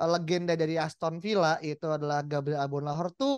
eh, 0.00 0.08
legenda 0.08 0.56
dari 0.56 0.80
Aston 0.80 1.20
Villa 1.20 1.60
itu 1.60 1.84
adalah 1.84 2.24
Gabriel 2.24 2.64
Agbonlahor 2.64 3.12
tuh 3.12 3.36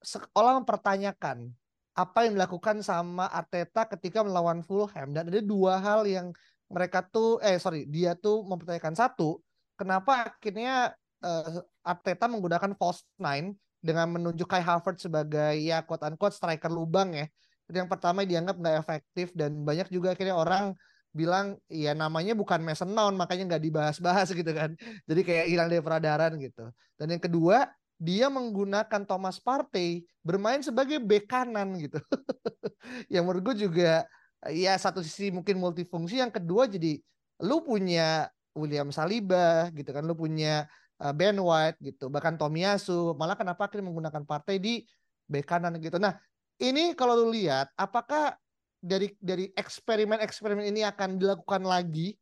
seolah 0.00 0.64
mempertanyakan 0.64 1.52
apa 1.98 2.18
yang 2.24 2.38
dilakukan 2.38 2.80
sama 2.80 3.26
Arteta 3.28 3.84
ketika 3.92 4.24
melawan 4.24 4.64
Fulham. 4.64 5.12
Dan 5.12 5.28
ada 5.28 5.42
dua 5.44 5.82
hal 5.82 6.08
yang 6.08 6.32
mereka 6.68 7.04
tuh 7.04 7.40
eh 7.40 7.56
sorry 7.56 7.88
dia 7.88 8.12
tuh 8.12 8.44
mempertanyakan 8.44 8.94
satu 8.94 9.40
kenapa 9.78 10.28
akhirnya 10.28 10.92
uh, 11.22 11.62
Arteta 11.86 12.28
menggunakan 12.28 12.74
false 12.76 13.06
nine 13.18 13.54
dengan 13.78 14.10
menunjuk 14.10 14.50
Kai 14.50 14.62
Havertz 14.62 15.06
sebagai 15.06 15.54
ya 15.62 15.86
quote 15.86 16.02
unquote 16.04 16.34
striker 16.34 16.70
lubang 16.70 17.14
ya. 17.14 17.26
Yang 17.68 17.88
pertama 17.88 18.24
dianggap 18.24 18.56
nggak 18.58 18.76
efektif 18.80 19.26
dan 19.36 19.62
banyak 19.62 19.86
juga 19.92 20.16
akhirnya 20.16 20.34
orang 20.34 20.74
bilang 21.12 21.56
ya 21.72 21.96
namanya 21.96 22.36
bukan 22.36 22.60
Mason 22.60 22.92
Mount 22.92 23.16
makanya 23.16 23.56
nggak 23.56 23.62
dibahas-bahas 23.64 24.28
gitu 24.38 24.50
kan. 24.50 24.74
Jadi 25.06 25.20
kayak 25.22 25.46
hilang 25.48 25.68
dari 25.70 25.82
peredaran 25.84 26.32
gitu. 26.42 26.68
Dan 26.98 27.06
yang 27.14 27.22
kedua 27.22 27.70
dia 27.98 28.30
menggunakan 28.30 29.02
Thomas 29.06 29.42
Partey 29.42 30.06
bermain 30.22 30.62
sebagai 30.62 30.98
bek 31.02 31.26
kanan 31.30 31.78
gitu. 31.78 31.98
yang 33.14 33.26
menurut 33.26 33.52
gue 33.52 33.66
juga 33.68 34.06
ya 34.46 34.78
satu 34.78 35.02
sisi 35.02 35.34
mungkin 35.34 35.58
multifungsi 35.58 36.22
yang 36.22 36.30
kedua 36.30 36.70
jadi 36.70 37.02
lu 37.42 37.62
punya 37.66 38.30
William 38.54 38.90
Saliba 38.94 39.70
gitu 39.74 39.90
kan 39.90 40.06
lu 40.06 40.14
punya 40.14 40.66
uh, 41.02 41.14
Ben 41.14 41.38
White 41.38 41.78
gitu, 41.80 42.10
bahkan 42.10 42.34
Tomiyasu, 42.34 43.14
malah 43.14 43.38
kenapa 43.38 43.66
akhirnya 43.66 43.86
menggunakan 43.90 44.22
partai 44.26 44.58
di 44.58 44.82
bek 45.28 45.46
kanan 45.46 45.78
gitu. 45.78 45.96
Nah, 46.00 46.18
ini 46.58 46.92
kalau 46.98 47.14
lu 47.14 47.30
lihat 47.34 47.70
apakah 47.78 48.34
dari 48.78 49.14
dari 49.18 49.50
eksperimen-eksperimen 49.54 50.66
ini 50.70 50.86
akan 50.86 51.18
dilakukan 51.18 51.62
lagi 51.66 52.14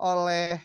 oleh 0.00 0.58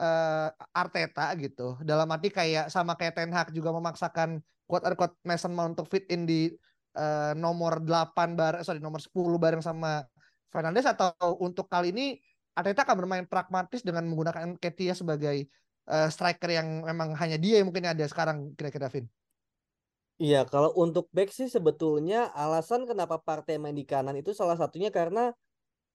uh, 0.00 0.48
Arteta 0.72 1.32
gitu. 1.36 1.76
Dalam 1.84 2.08
arti 2.08 2.32
kayak 2.32 2.72
sama 2.72 2.96
kayak 2.96 3.16
Ten 3.16 3.32
Hag 3.32 3.52
juga 3.52 3.72
memaksakan 3.72 4.40
unquote 4.68 5.16
Mason 5.24 5.52
Mount 5.52 5.76
untuk 5.76 5.88
fit 5.88 6.04
in 6.12 6.28
di 6.28 6.52
uh, 6.96 7.32
nomor 7.36 7.80
8 7.80 8.36
bar 8.36 8.60
sorry 8.64 8.80
nomor 8.84 9.00
10 9.00 9.12
bareng 9.16 9.64
sama 9.64 10.04
Fernandes 10.48 10.88
atau 10.88 11.12
untuk 11.38 11.68
kali 11.68 11.92
ini 11.92 12.18
Arteta 12.58 12.82
akan 12.82 12.96
bermain 12.98 13.26
pragmatis 13.28 13.86
dengan 13.86 14.02
menggunakan 14.10 14.58
Ketia 14.58 14.96
sebagai 14.96 15.46
uh, 15.86 16.10
striker 16.10 16.50
yang 16.50 16.82
memang 16.82 17.14
hanya 17.14 17.38
dia 17.38 17.62
yang 17.62 17.70
mungkin 17.70 17.86
ada 17.86 18.02
sekarang 18.08 18.52
kira-kira 18.58 18.90
Vin? 18.90 19.06
Iya, 20.18 20.42
kalau 20.50 20.74
untuk 20.74 21.06
back 21.14 21.30
sih 21.30 21.46
sebetulnya 21.46 22.34
alasan 22.34 22.90
kenapa 22.90 23.22
partai 23.22 23.54
main 23.62 23.76
di 23.76 23.86
kanan 23.86 24.18
itu 24.18 24.34
salah 24.34 24.58
satunya 24.58 24.90
karena 24.90 25.30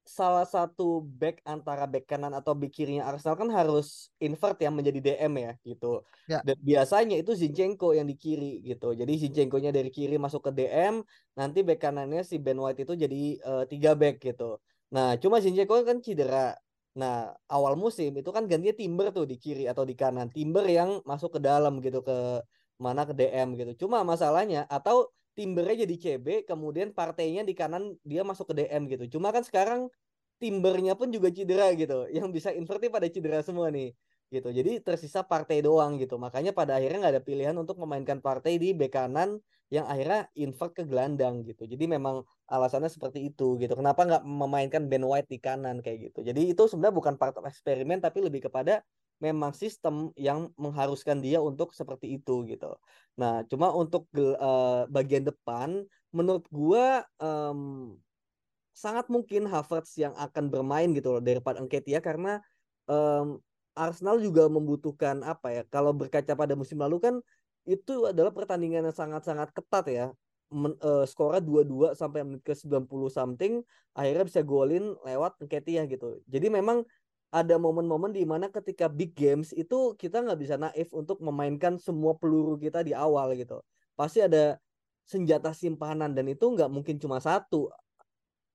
salah 0.04 0.44
satu 0.44 1.00
back 1.00 1.40
antara 1.48 1.88
back 1.88 2.06
kanan 2.06 2.36
atau 2.36 2.52
back 2.52 2.76
kirinya 2.76 3.08
Arsenal 3.08 3.40
kan 3.40 3.50
harus 3.50 4.12
invert 4.20 4.60
yang 4.60 4.76
menjadi 4.76 5.00
DM 5.00 5.34
ya 5.40 5.52
gitu. 5.64 6.04
Ya. 6.28 6.40
Dan 6.44 6.60
biasanya 6.60 7.16
itu 7.16 7.32
Zinchenko 7.32 7.96
yang 7.96 8.08
di 8.08 8.20
kiri 8.20 8.60
gitu. 8.68 8.92
Jadi 8.92 9.14
Zinchenko-nya 9.28 9.72
dari 9.72 9.88
kiri 9.90 10.20
masuk 10.20 10.52
ke 10.52 10.52
DM, 10.52 11.02
nanti 11.40 11.64
back 11.64 11.80
kanannya 11.80 12.22
si 12.28 12.36
Ben 12.38 12.60
White 12.60 12.84
itu 12.84 12.94
jadi 13.00 13.22
uh, 13.48 13.64
tiga 13.64 13.96
back 13.96 14.20
gitu. 14.20 14.60
Nah, 14.92 15.16
cuma 15.18 15.40
Zinchenko 15.40 15.82
kan 15.88 16.04
cedera. 16.04 16.54
Nah, 16.94 17.34
awal 17.50 17.74
musim 17.74 18.14
itu 18.14 18.30
kan 18.30 18.46
gantinya 18.46 18.76
Timber 18.76 19.10
tuh 19.10 19.26
di 19.26 19.40
kiri 19.40 19.66
atau 19.66 19.88
di 19.88 19.96
kanan. 19.98 20.30
Timber 20.30 20.68
yang 20.68 21.02
masuk 21.08 21.36
ke 21.36 21.40
dalam 21.42 21.80
gitu 21.82 22.04
ke 22.06 22.44
mana 22.78 23.08
ke 23.08 23.16
DM 23.16 23.56
gitu. 23.56 23.88
Cuma 23.88 24.04
masalahnya 24.04 24.68
atau 24.68 25.10
Timbernya 25.34 25.86
jadi 25.86 25.96
CB, 25.98 26.46
kemudian 26.46 26.94
partainya 26.94 27.42
di 27.42 27.58
kanan 27.58 27.98
dia 28.06 28.22
masuk 28.22 28.54
ke 28.54 28.64
DM 28.66 28.86
gitu. 28.90 29.18
Cuma 29.18 29.34
kan 29.34 29.42
sekarang 29.42 29.90
Timbernya 30.38 30.94
pun 30.94 31.10
juga 31.10 31.34
cedera 31.34 31.74
gitu. 31.74 32.06
Yang 32.12 32.28
bisa 32.36 32.50
inverti 32.54 32.88
pada 32.94 33.08
cedera 33.10 33.42
semua 33.42 33.74
nih 33.74 33.96
gitu. 34.34 34.50
Jadi 34.50 34.82
tersisa 34.82 35.22
partai 35.26 35.62
doang 35.62 35.98
gitu. 36.02 36.18
Makanya 36.18 36.52
pada 36.54 36.78
akhirnya 36.78 37.08
nggak 37.08 37.14
ada 37.18 37.24
pilihan 37.24 37.56
untuk 37.58 37.78
memainkan 37.82 38.20
partai 38.22 38.58
di 38.58 38.74
bek 38.74 38.94
kanan 38.94 39.38
yang 39.74 39.86
akhirnya 39.90 40.30
invert 40.38 40.74
ke 40.78 40.84
gelandang 40.86 41.46
gitu. 41.46 41.66
Jadi 41.66 41.86
memang 41.90 42.22
alasannya 42.50 42.90
seperti 42.90 43.30
itu 43.34 43.58
gitu. 43.58 43.74
Kenapa 43.74 44.06
nggak 44.06 44.24
memainkan 44.26 44.86
Ben 44.86 45.02
White 45.02 45.30
di 45.30 45.42
kanan 45.42 45.82
kayak 45.82 46.12
gitu. 46.12 46.20
Jadi 46.22 46.54
itu 46.54 46.64
sebenarnya 46.70 46.94
bukan 46.94 47.16
part 47.18 47.34
of 47.38 47.46
eksperimen 47.50 47.98
tapi 48.02 48.22
lebih 48.22 48.50
kepada 48.50 48.86
memang 49.24 49.56
sistem 49.56 50.12
yang 50.20 50.52
mengharuskan 50.60 51.24
dia 51.24 51.40
untuk 51.40 51.72
seperti 51.72 52.20
itu 52.20 52.44
gitu. 52.44 52.76
Nah, 53.16 53.48
cuma 53.48 53.72
untuk 53.72 54.12
uh, 54.20 54.84
bagian 54.92 55.24
depan 55.24 55.88
menurut 56.12 56.44
gua 56.52 57.08
um, 57.24 57.96
sangat 58.76 59.08
mungkin 59.08 59.48
Havertz 59.48 59.96
yang 59.96 60.12
akan 60.20 60.52
bermain 60.52 60.92
gitu 60.92 61.16
loh 61.16 61.24
daripada 61.24 61.64
Enketia 61.64 62.04
karena 62.04 62.44
um, 62.92 63.40
Arsenal 63.72 64.20
juga 64.20 64.52
membutuhkan 64.52 65.24
apa 65.24 65.56
ya? 65.56 65.64
Kalau 65.72 65.96
berkaca 65.96 66.36
pada 66.36 66.54
musim 66.60 66.84
lalu 66.84 67.00
kan 67.00 67.16
itu 67.64 68.12
adalah 68.12 68.36
pertandingan 68.36 68.92
yang 68.92 68.98
sangat-sangat 68.98 69.56
ketat 69.56 69.86
ya. 69.88 70.08
men, 70.54 70.76
uh, 70.84 71.08
skornya 71.08 71.42
2-2 71.42 71.96
sampai 71.98 72.28
menit 72.28 72.44
ke 72.46 72.54
90 72.54 72.86
something 73.10 73.64
akhirnya 73.98 74.26
bisa 74.26 74.42
golin 74.46 74.94
lewat 75.02 75.40
Nketiah 75.42 75.86
gitu. 75.90 76.22
Jadi 76.30 76.50
memang 76.50 76.86
ada 77.34 77.58
momen-momen 77.58 78.14
di 78.14 78.22
mana 78.30 78.46
ketika 78.46 78.86
big 78.86 79.18
games 79.18 79.50
itu 79.58 79.98
kita 79.98 80.22
nggak 80.22 80.38
bisa 80.38 80.56
naif 80.62 80.94
untuk 80.94 81.18
memainkan 81.18 81.82
semua 81.82 82.14
peluru 82.14 82.62
kita 82.62 82.86
di 82.86 82.94
awal 82.94 83.34
gitu. 83.34 83.58
Pasti 83.98 84.22
ada 84.22 84.62
senjata 85.02 85.50
simpanan 85.50 86.14
dan 86.14 86.30
itu 86.30 86.46
nggak 86.46 86.70
mungkin 86.70 87.02
cuma 87.02 87.18
satu. 87.18 87.74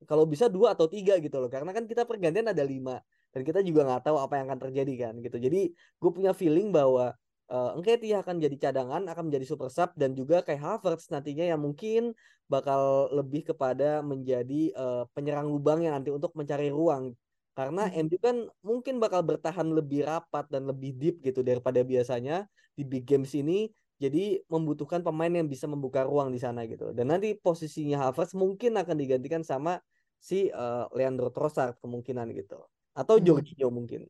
Kalau 0.06 0.22
bisa 0.30 0.46
dua 0.46 0.78
atau 0.78 0.86
tiga 0.86 1.18
gitu 1.18 1.42
loh. 1.42 1.50
Karena 1.50 1.74
kan 1.74 1.90
kita 1.90 2.06
pergantian 2.06 2.54
ada 2.54 2.62
lima 2.62 3.02
dan 3.34 3.42
kita 3.42 3.66
juga 3.66 3.82
nggak 3.82 4.06
tahu 4.06 4.16
apa 4.22 4.38
yang 4.38 4.46
akan 4.46 4.60
terjadi 4.70 4.94
kan 5.10 5.14
gitu. 5.26 5.36
Jadi 5.42 5.74
gue 5.74 6.10
punya 6.14 6.30
feeling 6.30 6.70
bahwa 6.70 7.18
uh, 7.50 7.70
Nketiah 7.82 8.22
akan 8.22 8.38
jadi 8.38 8.56
cadangan, 8.70 9.02
akan 9.10 9.22
menjadi 9.26 9.46
super 9.58 9.74
sub 9.74 9.90
dan 9.98 10.14
juga 10.14 10.46
kayak 10.46 10.62
Havertz 10.62 11.10
nantinya 11.10 11.50
yang 11.50 11.58
mungkin 11.58 12.14
bakal 12.46 13.10
lebih 13.10 13.50
kepada 13.50 14.06
menjadi 14.06 14.70
uh, 14.78 15.04
penyerang 15.12 15.50
lubang 15.50 15.82
yang 15.82 15.98
nanti 15.98 16.14
untuk 16.14 16.30
mencari 16.38 16.70
ruang. 16.70 17.12
Karena 17.58 17.90
hmm. 17.90 18.06
MU 18.06 18.18
kan 18.22 18.36
mungkin 18.62 19.02
bakal 19.02 19.26
bertahan 19.26 19.66
lebih 19.66 20.06
rapat 20.06 20.46
dan 20.46 20.70
lebih 20.70 20.94
deep 20.94 21.18
gitu 21.26 21.42
daripada 21.42 21.82
biasanya 21.82 22.46
di 22.78 22.86
big 22.86 23.02
games 23.02 23.34
ini. 23.34 23.66
Jadi 23.98 24.38
membutuhkan 24.46 25.02
pemain 25.02 25.34
yang 25.34 25.50
bisa 25.50 25.66
membuka 25.66 26.06
ruang 26.06 26.30
di 26.30 26.38
sana 26.38 26.62
gitu. 26.70 26.94
Dan 26.94 27.10
nanti 27.10 27.34
posisinya 27.34 28.06
Havertz 28.06 28.38
mungkin 28.38 28.78
akan 28.78 28.94
digantikan 28.94 29.42
sama 29.42 29.82
si 30.22 30.54
uh, 30.54 30.86
Leandro 30.94 31.34
Trossard 31.34 31.74
kemungkinan 31.82 32.30
gitu. 32.30 32.62
Atau 32.94 33.18
hmm. 33.18 33.26
Jorginho 33.26 33.74
mungkin. 33.74 34.06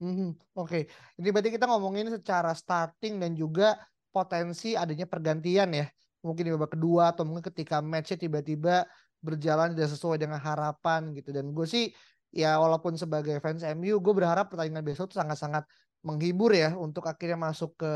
Hmm, 0.00 0.32
Oke, 0.56 0.68
okay. 0.68 0.82
ini 1.16 1.32
berarti 1.32 1.56
kita 1.56 1.64
ngomongin 1.68 2.12
secara 2.12 2.52
starting 2.52 3.16
dan 3.16 3.32
juga 3.32 3.80
potensi 4.08 4.72
adanya 4.72 5.04
pergantian 5.04 5.68
ya. 5.72 5.84
Mungkin 6.24 6.48
di 6.48 6.52
babak 6.56 6.76
kedua 6.76 7.12
atau 7.12 7.28
mungkin 7.28 7.44
ketika 7.52 7.84
matchnya 7.84 8.16
tiba-tiba 8.24 8.88
berjalan 9.20 9.76
tidak 9.76 9.92
sesuai 9.92 10.16
dengan 10.16 10.40
harapan 10.40 11.12
gitu. 11.12 11.32
Dan 11.32 11.52
gue 11.52 11.64
sih 11.68 11.92
ya 12.36 12.60
walaupun 12.60 13.00
sebagai 13.00 13.40
fans 13.40 13.64
MU, 13.72 13.96
gue 13.96 14.14
berharap 14.14 14.52
pertandingan 14.52 14.84
besok 14.84 15.08
itu 15.08 15.16
sangat-sangat 15.16 15.64
menghibur 16.04 16.52
ya 16.52 16.76
untuk 16.76 17.08
akhirnya 17.08 17.40
masuk 17.40 17.80
ke 17.80 17.92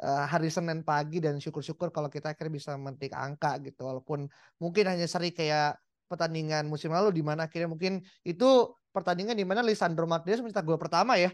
uh, 0.00 0.24
hari 0.24 0.48
Senin 0.48 0.80
pagi 0.80 1.20
dan 1.20 1.36
syukur-syukur 1.36 1.92
kalau 1.92 2.08
kita 2.08 2.32
akhirnya 2.32 2.56
bisa 2.56 2.72
memetik 2.80 3.12
angka 3.12 3.60
gitu. 3.60 3.84
Walaupun 3.84 4.24
mungkin 4.56 4.84
hanya 4.88 5.04
seri 5.04 5.36
kayak 5.36 5.76
pertandingan 6.08 6.64
musim 6.64 6.88
lalu 6.88 7.12
di 7.12 7.20
mana 7.20 7.44
akhirnya 7.44 7.68
mungkin 7.68 8.00
itu 8.24 8.72
pertandingan 8.88 9.36
di 9.36 9.44
mana 9.44 9.60
Lisandro 9.60 10.08
Martinez 10.08 10.40
mencetak 10.40 10.64
gol 10.64 10.80
pertama 10.80 11.20
ya 11.20 11.28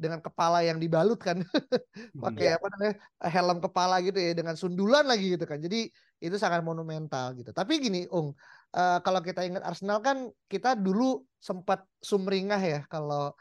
dengan 0.00 0.22
kepala 0.24 0.64
yang 0.64 0.80
dibalut 0.80 1.20
kan 1.20 1.44
pakai 2.24 2.54
yeah. 2.54 2.56
apa 2.56 2.66
namanya 2.72 2.94
helm 3.28 3.58
kepala 3.60 4.00
gitu 4.00 4.16
ya 4.16 4.32
dengan 4.32 4.56
sundulan 4.56 5.04
lagi 5.04 5.36
gitu 5.36 5.44
kan 5.44 5.60
jadi 5.60 5.92
itu 6.24 6.36
sangat 6.40 6.64
monumental 6.64 7.36
gitu 7.36 7.52
tapi 7.52 7.76
gini 7.76 8.08
Ung 8.08 8.32
uh, 8.74 8.98
kalau 9.02 9.20
kita 9.24 9.46
ingat 9.46 9.62
Arsenal 9.66 10.02
kan 10.02 10.28
kita 10.50 10.76
dulu 10.76 11.22
sempat 11.40 11.82
sumringah 12.04 12.60
ya 12.60 12.80
kalau 12.90 13.32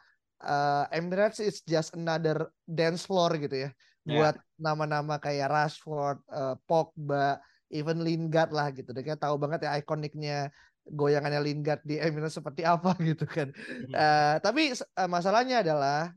uh, 0.43 0.86
Emirates 0.93 1.43
is 1.43 1.59
just 1.67 1.93
another 1.93 2.48
dance 2.63 3.03
floor 3.03 3.36
gitu 3.36 3.67
ya 3.67 3.71
yeah. 4.09 4.17
buat 4.17 4.36
nama-nama 4.59 5.21
kayak 5.21 5.50
Rashford, 5.50 6.19
uh, 6.31 6.55
Pogba, 6.65 7.39
even 7.69 8.01
Lingard 8.01 8.50
lah 8.50 8.74
gitu. 8.74 8.89
Dia 8.91 9.15
tahu 9.15 9.38
banget 9.38 9.69
ya 9.69 9.77
ikoniknya 9.79 10.50
goyangannya 10.89 11.41
Lingard 11.43 11.86
di 11.86 12.01
Emirates 12.01 12.41
seperti 12.41 12.65
apa 12.65 12.98
gitu 13.09 13.29
kan. 13.29 13.53
Hmm. 13.53 13.93
Uh, 13.93 14.36
tapi 14.41 14.74
uh, 14.74 15.09
masalahnya 15.09 15.62
adalah 15.62 16.12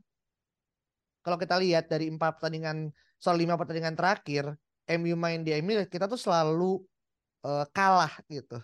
kalau 1.23 1.39
kita 1.39 1.55
lihat 1.61 1.87
dari 1.87 2.11
empat 2.11 2.41
pertandingan 2.41 2.91
soal 3.15 3.39
lima 3.39 3.55
pertandingan 3.55 3.95
terakhir 3.95 4.59
MU 4.99 5.15
main 5.15 5.47
di 5.47 5.55
Emirates 5.55 5.87
kita 5.87 6.09
tuh 6.09 6.19
selalu 6.19 6.81
uh, 7.47 7.63
kalah 7.71 8.11
gitu. 8.27 8.59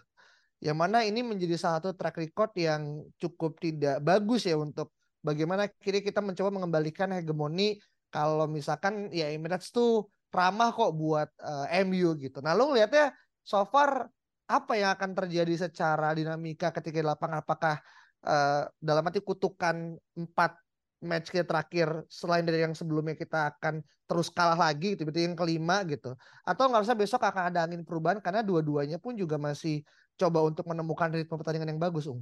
Yang 0.60 0.78
mana 0.78 1.08
ini 1.08 1.24
menjadi 1.24 1.56
salah 1.56 1.80
satu 1.80 1.96
track 1.96 2.20
record 2.20 2.52
yang 2.60 3.04
cukup 3.16 3.56
tidak 3.64 4.04
bagus 4.04 4.44
ya 4.44 4.60
untuk 4.60 4.92
bagaimana 5.24 5.72
kiri 5.80 6.04
kita 6.04 6.20
mencoba 6.20 6.52
mengembalikan 6.52 7.12
hegemoni 7.16 7.80
kalau 8.12 8.50
misalkan 8.50 9.08
ya 9.14 9.32
Emirates 9.32 9.72
tuh 9.72 10.12
ramah 10.30 10.70
kok 10.76 10.94
buat 10.94 11.30
uh, 11.42 11.66
MU 11.88 12.14
gitu. 12.20 12.44
Nah, 12.44 12.54
lo 12.54 12.70
ngeliatnya 12.70 13.16
so 13.42 13.64
far 13.66 14.10
apa 14.50 14.74
yang 14.78 14.94
akan 14.98 15.14
terjadi 15.14 15.70
secara 15.70 16.14
dinamika 16.18 16.74
ketika 16.74 16.98
di 17.02 17.06
lapangan 17.06 17.46
apakah 17.46 17.78
uh, 18.26 18.66
dalam 18.82 19.06
arti 19.06 19.22
kutukan 19.22 19.94
empat 20.18 20.58
match 21.00 21.32
kita 21.32 21.46
terakhir 21.48 22.04
selain 22.12 22.44
dari 22.44 22.66
yang 22.66 22.74
sebelumnya 22.76 23.16
kita 23.16 23.56
akan 23.56 23.80
terus 24.10 24.28
kalah 24.34 24.58
lagi 24.58 24.98
gitu 24.98 25.06
berarti 25.06 25.22
yang 25.30 25.38
kelima 25.38 25.86
gitu 25.86 26.18
atau 26.44 26.64
nggak 26.66 26.82
usah 26.82 26.98
besok 26.98 27.22
akan 27.22 27.54
ada 27.54 27.70
angin 27.70 27.86
perubahan 27.86 28.18
karena 28.20 28.42
dua-duanya 28.42 28.98
pun 28.98 29.14
juga 29.14 29.38
masih 29.38 29.86
coba 30.20 30.44
untuk 30.44 30.68
menemukan 30.68 31.16
ritme 31.16 31.36
pertandingan 31.40 31.72
yang 31.72 31.82
bagus 31.82 32.06
ung 32.12 32.22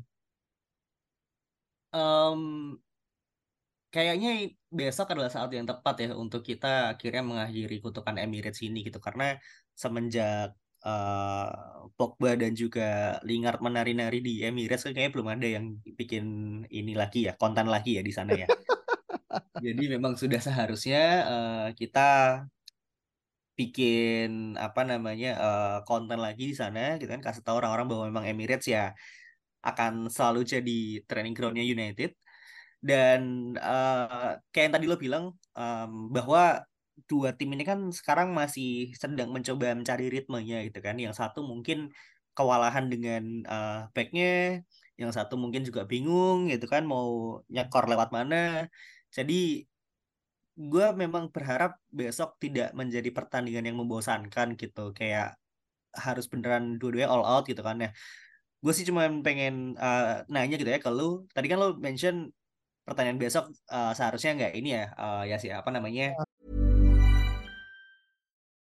um, 1.91 2.41
kayaknya 3.89 4.53
besok 4.69 5.15
adalah 5.15 5.31
saat 5.31 5.49
yang 5.55 5.65
tepat 5.65 5.95
ya 6.05 6.07
untuk 6.13 6.45
kita 6.45 6.93
akhirnya 6.93 7.23
mengakhiri 7.23 7.81
kutukan 7.81 8.19
Emirates 8.19 8.61
ini 8.61 8.85
gitu 8.85 9.01
karena 9.01 9.39
semenjak 9.73 10.53
uh, 10.83 11.87
Pogba 11.95 12.35
dan 12.37 12.53
juga 12.53 13.17
Lingard 13.23 13.63
menari-nari 13.63 14.19
di 14.21 14.43
Emirates 14.43 14.85
kan 14.85 14.93
kayaknya 14.93 15.13
belum 15.15 15.29
ada 15.33 15.47
yang 15.47 15.65
bikin 15.97 16.25
ini 16.69 16.93
lagi 16.93 17.25
ya 17.25 17.33
konten 17.39 17.71
lagi 17.71 17.97
ya 17.97 18.03
di 18.03 18.13
sana 18.13 18.35
ya. 18.35 18.47
Jadi 19.65 19.83
memang 19.89 20.13
sudah 20.13 20.37
seharusnya 20.37 21.03
uh, 21.25 21.67
kita 21.73 22.43
bikin 23.57 24.53
apa 24.55 24.85
namanya 24.85 25.29
uh, 25.41 25.77
konten 25.89 26.21
lagi 26.21 26.53
di 26.53 26.55
sana 26.61 27.01
gitu 27.01 27.09
kan 27.09 27.21
kasih 27.25 27.41
tahu 27.41 27.57
orang-orang 27.59 27.87
bahwa 27.89 28.03
memang 28.09 28.25
Emirates 28.29 28.69
ya 28.69 28.93
akan 29.65 30.07
selalu 30.13 30.45
jadi 30.45 30.79
training 31.09 31.33
groundnya 31.33 31.65
United 31.65 32.13
dan 32.81 33.21
uh, 33.57 34.37
kayak 34.53 34.65
yang 34.69 34.75
tadi 34.77 34.85
lo 34.85 34.97
bilang 35.01 35.33
um, 35.57 36.13
bahwa 36.13 36.61
dua 37.05 37.29
tim 37.37 37.53
ini 37.53 37.63
kan 37.65 37.79
sekarang 37.93 38.33
masih 38.33 38.93
sedang 38.97 39.29
mencoba 39.29 39.73
mencari 39.77 40.09
ritmenya 40.09 40.65
gitu 40.69 40.79
kan. 40.81 40.95
Yang 40.97 41.21
satu 41.21 41.45
mungkin 41.45 41.93
kewalahan 42.37 42.85
dengan 42.89 43.23
uh, 43.49 43.89
backnya, 43.93 44.61
yang 44.97 45.11
satu 45.13 45.37
mungkin 45.37 45.61
juga 45.65 45.85
bingung 45.85 46.49
gitu 46.49 46.65
kan 46.69 46.85
mau 46.85 47.41
nyekor 47.49 47.85
lewat 47.91 48.09
mana. 48.13 48.69
Jadi 49.13 49.65
gue 50.57 50.85
memang 50.97 51.29
berharap 51.29 51.77
besok 51.93 52.41
tidak 52.41 52.73
menjadi 52.73 53.09
pertandingan 53.13 53.69
yang 53.69 53.77
membosankan 53.77 54.57
gitu. 54.57 54.91
Kayak 54.97 55.37
harus 55.93 56.25
beneran 56.25 56.81
dua-duanya 56.81 57.09
all 57.13 57.25
out 57.25 57.45
gitu 57.45 57.61
kan 57.61 57.77
ya. 57.77 57.89
Gue 58.57 58.73
sih 58.73 58.85
cuma 58.89 59.05
pengen 59.21 59.77
uh, 59.77 60.25
nanya 60.33 60.57
gitu 60.57 60.69
ya 60.73 60.81
ke 60.81 60.89
lu. 60.89 61.29
Tadi 61.29 61.45
kan 61.45 61.57
lo 61.61 61.77
mention 61.77 62.33
pertanyaan 62.87 63.19
besok 63.19 63.51
uh, 63.67 63.91
seharusnya 63.91 64.31
nggak 64.39 64.53
ini 64.55 64.69
ya 64.79 64.83
uh, 64.95 65.23
ya 65.27 65.35
sih 65.35 65.51
apa 65.51 65.67
namanya 65.75 66.15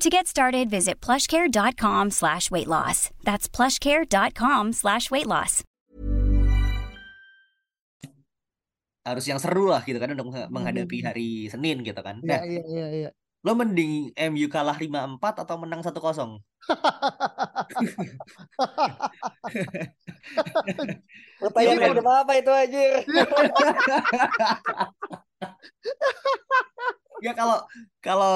To 0.00 0.08
get 0.08 0.26
started, 0.26 0.70
visit 0.70 1.00
plushcare.com 1.00 2.10
slash 2.10 2.50
weight 2.50 2.68
loss. 2.68 3.10
That's 3.22 3.48
plushcare.com 3.48 4.72
slash 4.72 5.10
weight 5.10 5.26
loss. 5.26 5.62
Harus 9.02 9.26
yang 9.26 9.42
seru 9.42 9.66
lah 9.66 9.82
gitu 9.82 9.98
kan 9.98 10.14
untuk 10.14 10.30
menghadapi 10.30 11.02
hmm. 11.02 11.06
hari 11.10 11.50
Senin 11.50 11.82
gitu 11.82 11.98
kan. 12.00 12.22
Iya, 12.22 12.30
nah, 12.30 12.42
iya, 12.46 12.62
iya, 12.70 12.86
iya. 12.88 13.10
Lo 13.42 13.58
mending 13.58 14.14
MU 14.30 14.46
kalah 14.46 14.78
5-4 14.78 15.18
atau 15.18 15.56
menang 15.58 15.82
1-0? 15.82 15.98
Pertanyaannya 21.42 21.88
Ini- 21.90 21.94
udah 21.98 22.22
apa 22.22 22.38
itu 22.38 22.54
anjir? 22.54 23.02
Ya 27.22 27.32
kalau 27.38 27.56
kalau 28.02 28.32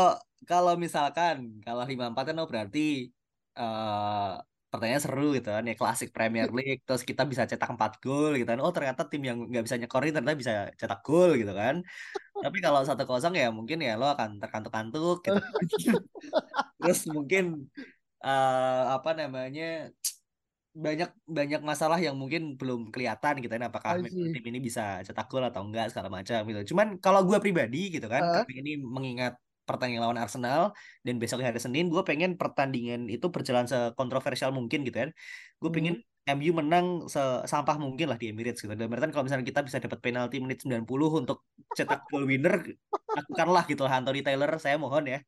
kalau 0.46 0.72
misalkan 0.84 1.36
kalau 1.66 1.82
54 1.82 2.24
kan 2.28 2.36
oh 2.38 2.48
berarti 2.50 3.10
eh 3.58 4.30
pertanyaan 4.70 5.02
seru 5.04 5.32
gitu 5.32 5.48
kan 5.48 5.64
ya 5.64 5.74
klasik 5.80 6.08
Premier 6.12 6.48
League 6.56 6.82
terus 6.86 7.02
kita 7.10 7.22
bisa 7.30 7.42
cetak 7.50 7.70
4 7.74 7.92
gol 8.04 8.30
gitu 8.38 8.46
kan. 8.50 8.58
Oh 8.64 8.72
ternyata 8.76 9.02
tim 9.10 9.22
yang 9.28 9.38
nggak 9.50 9.64
bisa 9.66 9.76
nyekorin 9.80 10.12
ternyata 10.14 10.38
bisa 10.42 10.54
cetak 10.80 11.00
gol 11.06 11.30
gitu 11.40 11.52
kan. 11.60 11.74
Tapi 12.44 12.58
kalau 12.64 12.80
satu 12.88 13.02
kosong 13.10 13.34
ya 13.40 13.48
mungkin 13.58 13.78
ya 13.80 13.96
lo 14.00 14.06
akan 14.14 14.38
terkantuk-kantuk 14.42 15.16
gitu. 15.24 15.40
Terus 16.80 17.00
mungkin 17.10 17.44
eh 18.26 18.82
apa 18.96 19.10
namanya 19.18 19.92
banyak 20.76 21.08
banyak 21.24 21.60
masalah 21.64 21.98
yang 22.06 22.16
mungkin 22.20 22.42
belum 22.60 22.92
kelihatan 22.92 23.40
gitu 23.40 23.48
kan 23.48 23.64
apakah 23.72 23.92
tim 24.34 24.44
ini 24.44 24.58
bisa 24.60 25.00
cetak 25.06 25.26
gol 25.32 25.44
atau 25.48 25.64
enggak 25.64 25.88
segala 25.90 26.08
macam 26.12 26.38
gitu. 26.44 26.60
Cuman 26.76 27.00
kalau 27.04 27.20
gue 27.24 27.38
pribadi 27.44 27.78
gitu 27.94 28.06
kan 28.12 28.20
karena 28.20 28.52
ini 28.60 28.72
mengingat 28.84 29.32
pertandingan 29.66 30.02
lawan 30.06 30.20
Arsenal 30.20 30.76
dan 31.02 31.14
besok 31.18 31.42
hari 31.42 31.58
Senin 31.58 31.90
gue 31.90 32.02
pengen 32.06 32.38
pertandingan 32.38 33.08
itu 33.10 33.26
berjalan 33.34 33.66
sekontroversial 33.66 34.52
mungkin 34.52 34.84
gitu 34.86 34.96
kan. 35.02 35.10
Gue 35.58 35.68
Hmm. 35.72 35.76
pengen 35.76 35.94
MU 36.26 36.52
menang 36.60 36.86
sesampah 37.06 37.78
mungkin 37.78 38.06
lah 38.10 38.18
di 38.20 38.30
Emirates 38.34 38.60
gitu. 38.62 38.74
Dan 38.74 38.86
berarti 38.90 39.14
kalau 39.14 39.24
misalnya 39.26 39.46
kita 39.46 39.60
bisa 39.66 39.78
dapat 39.78 39.98
penalti 40.04 40.36
menit 40.44 40.58
90 40.62 41.08
untuk 41.22 41.46
cetak 41.78 42.10
gol 42.10 42.26
winner 42.30 42.54
lakukanlah 43.16 43.64
gitu 43.70 43.82
lah 43.86 43.92
Anthony 44.02 44.20
Taylor 44.26 44.50
saya 44.58 44.76
mohon 44.76 45.06
ya. 45.06 45.18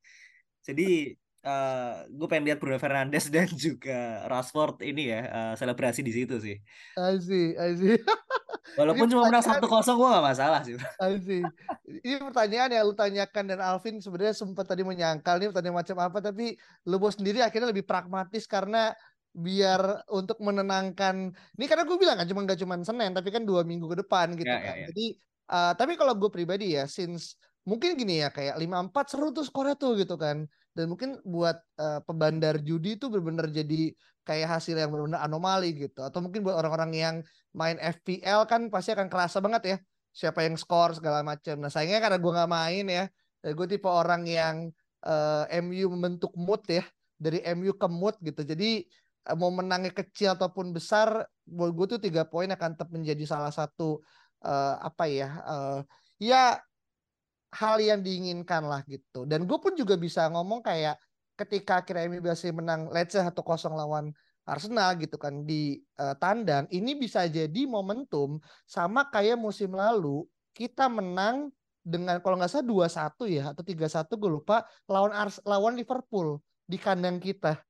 Jadi 0.66 1.16
eh 1.38 1.94
gue 2.10 2.26
pengen 2.26 2.50
lihat 2.50 2.58
Bruno 2.58 2.78
Fernandes 2.82 3.30
dan 3.34 3.46
juga 3.52 4.26
Rashford 4.26 4.82
ini 4.82 5.12
ya 5.14 5.20
eh, 5.26 5.54
selebrasi 5.54 6.02
di 6.02 6.12
situ 6.12 6.36
sih. 6.42 6.56
I 6.98 7.14
see, 7.22 7.54
I 7.54 7.72
see. 7.78 7.96
Walaupun 8.78 9.08
cuma 9.08 9.24
menang 9.26 9.40
satu 9.40 9.64
kosong 9.64 9.96
gue 9.96 10.08
gak 10.12 10.26
masalah 10.28 10.60
sih. 10.60 10.76
I 11.08 11.16
see. 11.22 11.40
Ini 12.04 12.20
pertanyaan 12.20 12.70
yang 12.74 12.84
lu 12.84 12.94
tanyakan 12.94 13.44
dan 13.48 13.60
Alvin 13.64 13.96
sebenarnya 14.02 14.36
sempat 14.36 14.68
tadi 14.68 14.84
menyangkal 14.84 15.40
nih 15.40 15.48
pertanyaan 15.48 15.78
macam 15.80 15.96
apa 16.04 16.18
tapi 16.20 16.58
lu 16.84 16.96
bos 17.00 17.16
sendiri 17.16 17.40
akhirnya 17.40 17.72
lebih 17.72 17.88
pragmatis 17.88 18.44
karena 18.44 18.92
biar 19.32 20.02
untuk 20.10 20.40
menenangkan 20.42 21.30
ini 21.30 21.64
karena 21.68 21.84
gue 21.86 21.96
bilang 22.00 22.16
kan 22.18 22.26
cuma 22.26 22.42
nggak 22.42 22.58
cuma 22.58 22.74
Senin 22.82 23.12
tapi 23.14 23.28
kan 23.30 23.44
dua 23.46 23.62
minggu 23.62 23.86
ke 23.86 24.02
depan 24.02 24.34
gitu 24.34 24.48
Ya, 24.48 24.58
ya, 24.58 24.66
kan. 24.66 24.74
ya. 24.74 24.86
Jadi 24.90 25.06
uh, 25.48 25.72
tapi 25.78 25.92
kalau 25.94 26.12
gue 26.18 26.30
pribadi 26.32 26.74
ya 26.74 26.84
since 26.90 27.38
mungkin 27.68 27.94
gini 28.00 28.24
ya 28.24 28.32
kayak 28.32 28.56
54 28.56 29.12
seru 29.12 29.28
tuh 29.32 29.44
skornya 29.44 29.76
tuh 29.76 29.96
gitu 29.96 30.16
kan. 30.16 30.44
Dan 30.78 30.94
mungkin 30.94 31.18
buat 31.26 31.58
uh, 31.82 31.98
pebandar 32.06 32.62
judi 32.62 32.94
itu 32.94 33.10
benar-benar 33.10 33.50
jadi 33.50 33.90
kayak 34.22 34.46
hasil 34.46 34.78
yang 34.78 34.94
benar-benar 34.94 35.26
anomali 35.26 35.74
gitu. 35.74 36.06
Atau 36.06 36.22
mungkin 36.22 36.46
buat 36.46 36.54
orang-orang 36.54 36.94
yang 36.94 37.16
main 37.50 37.82
FPL 37.82 38.46
kan 38.46 38.70
pasti 38.70 38.94
akan 38.94 39.10
kerasa 39.10 39.42
banget 39.42 39.62
ya 39.66 39.78
siapa 40.14 40.46
yang 40.46 40.54
skor 40.54 40.94
segala 40.94 41.26
macam. 41.26 41.58
Nah 41.58 41.70
sayangnya 41.70 41.98
karena 42.06 42.18
gue 42.18 42.32
nggak 42.34 42.50
main 42.50 42.84
ya, 42.86 43.04
gue 43.42 43.66
tipe 43.70 43.86
orang 43.86 44.22
yang 44.26 44.56
eh, 45.06 45.44
MU 45.62 45.94
membentuk 45.94 46.34
mood 46.34 46.62
ya 46.66 46.82
dari 47.18 47.38
MU 47.54 47.74
ke 47.74 47.86
mood 47.86 48.18
gitu. 48.22 48.42
Jadi 48.42 48.82
eh, 49.26 49.36
mau 49.38 49.50
menangnya 49.54 49.94
kecil 49.94 50.34
ataupun 50.34 50.74
besar, 50.74 51.22
buat 51.46 51.70
gue 51.74 51.86
tuh 51.98 52.00
tiga 52.02 52.26
poin 52.26 52.50
akan 52.50 52.74
tetap 52.74 52.90
menjadi 52.90 53.24
salah 53.26 53.54
satu 53.54 54.02
eh, 54.42 54.76
apa 54.82 55.04
ya, 55.06 55.28
eh, 55.46 55.80
ya 56.18 56.58
hal 57.54 57.80
yang 57.80 58.00
diinginkan 58.04 58.64
lah 58.66 58.84
gitu. 58.84 59.24
Dan 59.24 59.48
gue 59.48 59.58
pun 59.60 59.72
juga 59.72 59.96
bisa 59.96 60.28
ngomong 60.28 60.60
kayak 60.60 61.00
ketika 61.38 61.80
akhirnya 61.80 62.10
MU 62.10 62.20
berhasil 62.20 62.50
menang, 62.50 62.90
let's 62.90 63.14
say 63.14 63.22
1-0 63.22 63.38
lawan 63.72 64.12
Arsenal 64.48 64.96
gitu 64.96 65.20
kan 65.20 65.44
di 65.44 65.80
eh, 66.00 66.14
tandang, 66.16 66.64
ini 66.72 66.96
bisa 66.96 67.28
jadi 67.28 67.68
momentum 67.68 68.40
sama 68.64 69.04
kayak 69.12 69.36
musim 69.36 69.76
lalu 69.76 70.24
kita 70.56 70.88
menang 70.88 71.52
dengan 71.84 72.20
kalau 72.20 72.36
nggak 72.36 72.52
salah 72.52 72.66
2-1 72.66 73.28
ya 73.28 73.44
atau 73.52 73.64
3-1 73.64 74.20
gue 74.20 74.30
lupa 74.40 74.66
lawan 74.88 75.12
Ars 75.14 75.40
lawan 75.44 75.76
Liverpool 75.76 76.40
di 76.68 76.76
kandang 76.76 77.20
kita. 77.20 77.60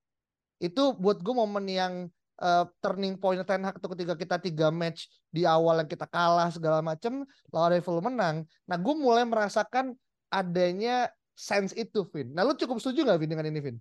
Itu 0.59 0.95
buat 0.99 1.23
gue 1.23 1.35
momen 1.35 1.67
yang 1.71 1.95
eh, 2.43 2.65
turning 2.83 3.15
point 3.21 3.41
Ten 3.47 3.63
Hag 3.67 3.77
tuh 3.83 3.91
ketika 3.95 4.15
kita 4.19 4.37
tiga 4.43 4.69
match 4.71 5.11
di 5.29 5.43
awal 5.45 5.83
yang 5.85 5.91
kita 5.91 6.07
kalah 6.09 6.49
segala 6.55 6.79
macam 6.81 7.27
lawan 7.53 7.71
Liverpool 7.75 8.01
menang. 8.05 8.37
Nah 8.69 8.77
gue 8.79 8.95
mulai 8.97 9.25
merasakan 9.27 9.95
adanya 10.31 11.11
sense 11.35 11.73
itu 11.75 12.05
Vin. 12.13 12.35
Nah 12.35 12.43
lu 12.47 12.55
cukup 12.59 12.79
setuju 12.83 13.07
nggak 13.07 13.19
Vin 13.21 13.31
dengan 13.33 13.47
ini 13.51 13.61
Vin? 13.63 13.77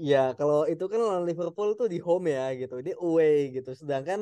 Ya, 0.00 0.32
kalau 0.38 0.64
itu 0.72 0.84
kan 0.88 0.98
lawan 1.04 1.24
Liverpool 1.28 1.68
tuh 1.78 1.86
di 1.92 1.98
home 2.06 2.26
ya 2.32 2.42
gitu. 2.60 2.74
Ini 2.82 2.92
away 3.04 3.52
gitu. 3.56 3.70
Sedangkan 3.80 4.20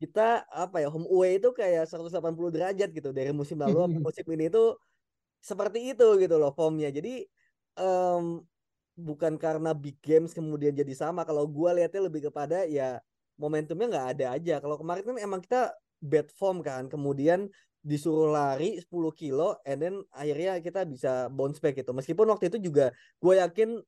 kita 0.00 0.20
apa 0.48 0.76
ya, 0.82 0.88
home 0.88 1.06
away 1.12 1.30
itu 1.38 1.48
kayak 1.60 1.84
180 1.90 2.50
derajat 2.54 2.88
gitu 2.96 3.08
dari 3.12 3.30
musim 3.36 3.60
lalu 3.60 3.76
sampai 3.84 4.00
musim 4.08 4.26
ini 4.34 4.44
tuh 4.48 4.66
seperti 5.50 5.78
itu 5.92 6.04
gitu 6.22 6.34
loh 6.42 6.50
formnya. 6.58 6.88
Jadi 6.98 7.10
em, 7.80 8.24
bukan 8.94 9.34
karena 9.36 9.74
big 9.74 9.98
games 10.00 10.32
kemudian 10.32 10.74
jadi 10.74 10.94
sama. 10.94 11.26
Kalau 11.26 11.46
gua 11.50 11.74
lihatnya 11.74 12.06
lebih 12.06 12.30
kepada 12.30 12.64
ya 12.66 13.02
momentumnya 13.38 13.90
nggak 13.90 14.08
ada 14.18 14.26
aja. 14.38 14.54
Kalau 14.62 14.78
kemarin 14.78 15.02
kan 15.02 15.16
emang 15.18 15.40
kita 15.42 15.74
bad 15.98 16.30
form 16.30 16.62
kan. 16.62 16.86
Kemudian 16.86 17.50
disuruh 17.84 18.32
lari 18.32 18.80
10 18.80 19.12
kilo 19.12 19.60
and 19.68 19.76
then 19.76 19.94
akhirnya 20.08 20.56
kita 20.64 20.88
bisa 20.88 21.28
bounce 21.28 21.60
back 21.60 21.76
gitu. 21.76 21.92
Meskipun 21.92 22.24
waktu 22.32 22.48
itu 22.48 22.72
juga 22.72 22.94
gue 23.20 23.34
yakin 23.36 23.82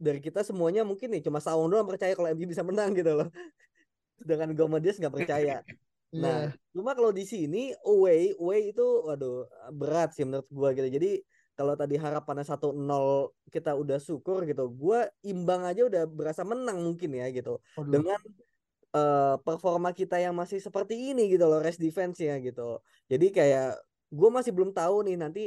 dari 0.00 0.20
kita 0.24 0.40
semuanya 0.40 0.84
mungkin 0.88 1.12
nih 1.12 1.24
cuma 1.24 1.40
Saung 1.40 1.68
doang 1.68 1.84
percaya 1.84 2.16
kalau 2.16 2.32
MU 2.32 2.48
bisa 2.48 2.64
menang 2.64 2.96
gitu 2.96 3.12
loh. 3.12 3.28
Sedangkan 4.20 4.56
Gomez 4.56 4.96
nggak 4.96 5.14
percaya. 5.14 5.60
Nah, 6.16 6.48
Iya. 6.48 6.54
cuma 6.70 6.94
kalau 6.94 7.10
di 7.10 7.26
sini 7.26 7.74
away, 7.82 8.32
away 8.38 8.70
itu 8.70 8.86
waduh 9.04 9.44
berat 9.74 10.14
sih 10.14 10.22
menurut 10.22 10.46
gua 10.48 10.70
gitu. 10.72 10.86
Jadi 10.86 11.20
kalau 11.56 11.72
tadi 11.72 11.96
harapannya 11.96 12.44
1-0 12.44 13.32
kita 13.48 13.72
udah 13.72 13.96
syukur 13.96 14.44
gitu. 14.44 14.68
Gua 14.68 15.08
imbang 15.24 15.64
aja 15.64 15.88
udah 15.88 16.04
berasa 16.04 16.44
menang 16.44 16.78
mungkin 16.84 17.16
ya 17.16 17.26
gitu. 17.32 17.58
Waduh. 17.80 17.90
Dengan 17.90 18.20
eh, 18.92 19.34
performa 19.40 19.90
kita 19.96 20.20
yang 20.20 20.36
masih 20.36 20.60
seperti 20.60 21.16
ini 21.16 21.32
gitu 21.32 21.48
loh, 21.48 21.64
rest 21.64 21.80
defense 21.80 22.20
ya 22.20 22.36
gitu. 22.38 22.84
Jadi 23.08 23.32
kayak 23.32 23.80
gua 24.12 24.28
masih 24.30 24.52
belum 24.52 24.76
tahu 24.76 25.08
nih 25.08 25.16
nanti 25.16 25.42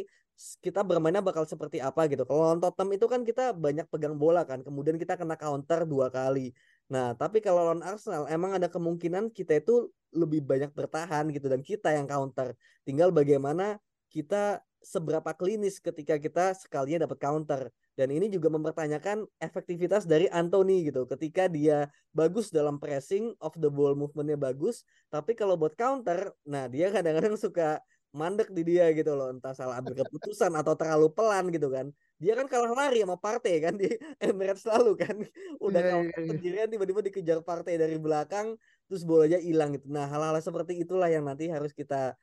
kita 0.64 0.88
bermainnya 0.88 1.22
bakal 1.22 1.44
seperti 1.44 1.84
apa 1.84 2.08
gitu. 2.08 2.24
Kalau 2.24 2.42
lawan 2.48 2.60
Tottenham 2.64 2.96
itu 2.96 3.06
kan 3.12 3.22
kita 3.28 3.52
banyak 3.52 3.86
pegang 3.92 4.16
bola 4.16 4.48
kan, 4.48 4.64
kemudian 4.64 4.96
kita 4.96 5.20
kena 5.20 5.36
counter 5.36 5.84
dua 5.84 6.08
kali. 6.08 6.56
Nah, 6.90 7.14
tapi 7.14 7.44
kalau 7.44 7.70
lawan 7.70 7.84
Arsenal 7.86 8.26
emang 8.32 8.56
ada 8.58 8.72
kemungkinan 8.72 9.30
kita 9.36 9.62
itu 9.62 9.92
lebih 10.10 10.42
banyak 10.42 10.74
bertahan 10.74 11.30
gitu 11.30 11.52
dan 11.52 11.62
kita 11.62 11.94
yang 11.94 12.08
counter. 12.10 12.56
Tinggal 12.88 13.14
bagaimana 13.14 13.78
kita 14.10 14.64
seberapa 14.80 15.36
klinis 15.36 15.78
ketika 15.84 16.16
kita 16.16 16.56
sekalinya 16.56 17.06
dapat 17.08 17.20
counter. 17.20 17.62
Dan 17.94 18.16
ini 18.16 18.32
juga 18.32 18.48
mempertanyakan 18.48 19.28
efektivitas 19.44 20.08
dari 20.08 20.32
Anthony 20.32 20.88
gitu. 20.88 21.04
Ketika 21.04 21.52
dia 21.52 21.92
bagus 22.16 22.48
dalam 22.50 22.80
pressing, 22.80 23.36
off 23.44 23.56
the 23.60 23.68
ball 23.68 23.94
movementnya 23.94 24.40
bagus, 24.40 24.88
tapi 25.12 25.36
kalau 25.36 25.60
buat 25.60 25.76
counter, 25.76 26.32
nah 26.48 26.72
dia 26.72 26.88
kadang-kadang 26.90 27.36
suka 27.36 27.84
mandek 28.10 28.50
di 28.50 28.66
dia 28.66 28.90
gitu 28.90 29.14
loh, 29.14 29.30
entah 29.30 29.54
salah 29.54 29.78
ambil 29.78 30.02
keputusan 30.02 30.50
atau 30.58 30.74
terlalu 30.74 31.14
pelan 31.14 31.54
gitu 31.54 31.70
kan. 31.70 31.94
Dia 32.18 32.34
kan 32.34 32.50
kalah 32.50 32.74
lari 32.74 33.06
sama 33.06 33.16
Partey 33.22 33.62
kan 33.62 33.78
di 33.78 33.86
Emirates 34.24 34.66
lalu 34.66 34.98
kan. 34.98 35.16
Udah 35.62 35.82
iya, 35.82 36.10
iya. 36.10 36.26
sendirian 36.26 36.68
tiba-tiba 36.72 37.06
dikejar 37.06 37.40
Partey 37.46 37.78
dari 37.78 38.02
belakang 38.02 38.58
terus 38.90 39.06
bolanya 39.06 39.38
hilang 39.38 39.78
gitu. 39.78 39.86
Nah, 39.94 40.10
hal-hal 40.10 40.34
seperti 40.42 40.82
itulah 40.82 41.06
yang 41.14 41.30
nanti 41.30 41.46
harus 41.46 41.70
kita 41.70 42.18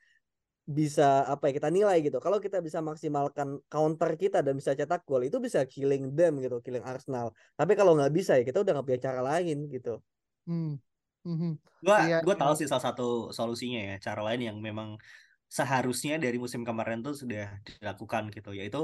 bisa 0.66 1.22
apa 1.30 1.46
ya 1.48 1.52
kita 1.62 1.70
nilai 1.70 1.96
gitu. 2.02 2.18
Kalau 2.18 2.38
kita 2.42 2.58
bisa 2.58 2.82
maksimalkan 2.82 3.62
counter 3.70 4.10
kita 4.18 4.42
dan 4.42 4.58
bisa 4.58 4.74
cetak 4.74 5.06
gol 5.06 5.22
itu 5.22 5.38
bisa 5.38 5.62
killing 5.66 6.10
them 6.18 6.42
gitu, 6.42 6.58
killing 6.64 6.82
Arsenal. 6.82 7.30
Tapi 7.54 7.72
kalau 7.78 7.94
nggak 7.94 8.10
bisa 8.10 8.32
ya 8.38 8.42
kita 8.42 8.58
udah 8.66 8.72
nggak 8.74 8.86
punya 8.86 9.00
cara 9.06 9.20
lain 9.22 9.56
gitu. 9.70 10.02
Hmm. 10.46 10.78
Mhm. 11.26 11.58
Gua 11.82 11.96
Iya, 12.02 12.16
gua 12.26 12.34
iya. 12.34 12.40
tahu 12.42 12.52
sih 12.58 12.66
salah 12.70 12.84
satu 12.90 13.30
solusinya 13.30 13.78
ya, 13.90 13.94
cara 14.06 14.20
lain 14.26 14.40
yang 14.48 14.56
memang 14.58 14.98
seharusnya 15.46 16.18
dari 16.18 16.36
musim 16.42 16.62
kemarin 16.66 16.98
tuh 17.06 17.14
sudah 17.14 17.62
dilakukan 17.66 18.22
gitu, 18.34 18.50
yaitu 18.58 18.78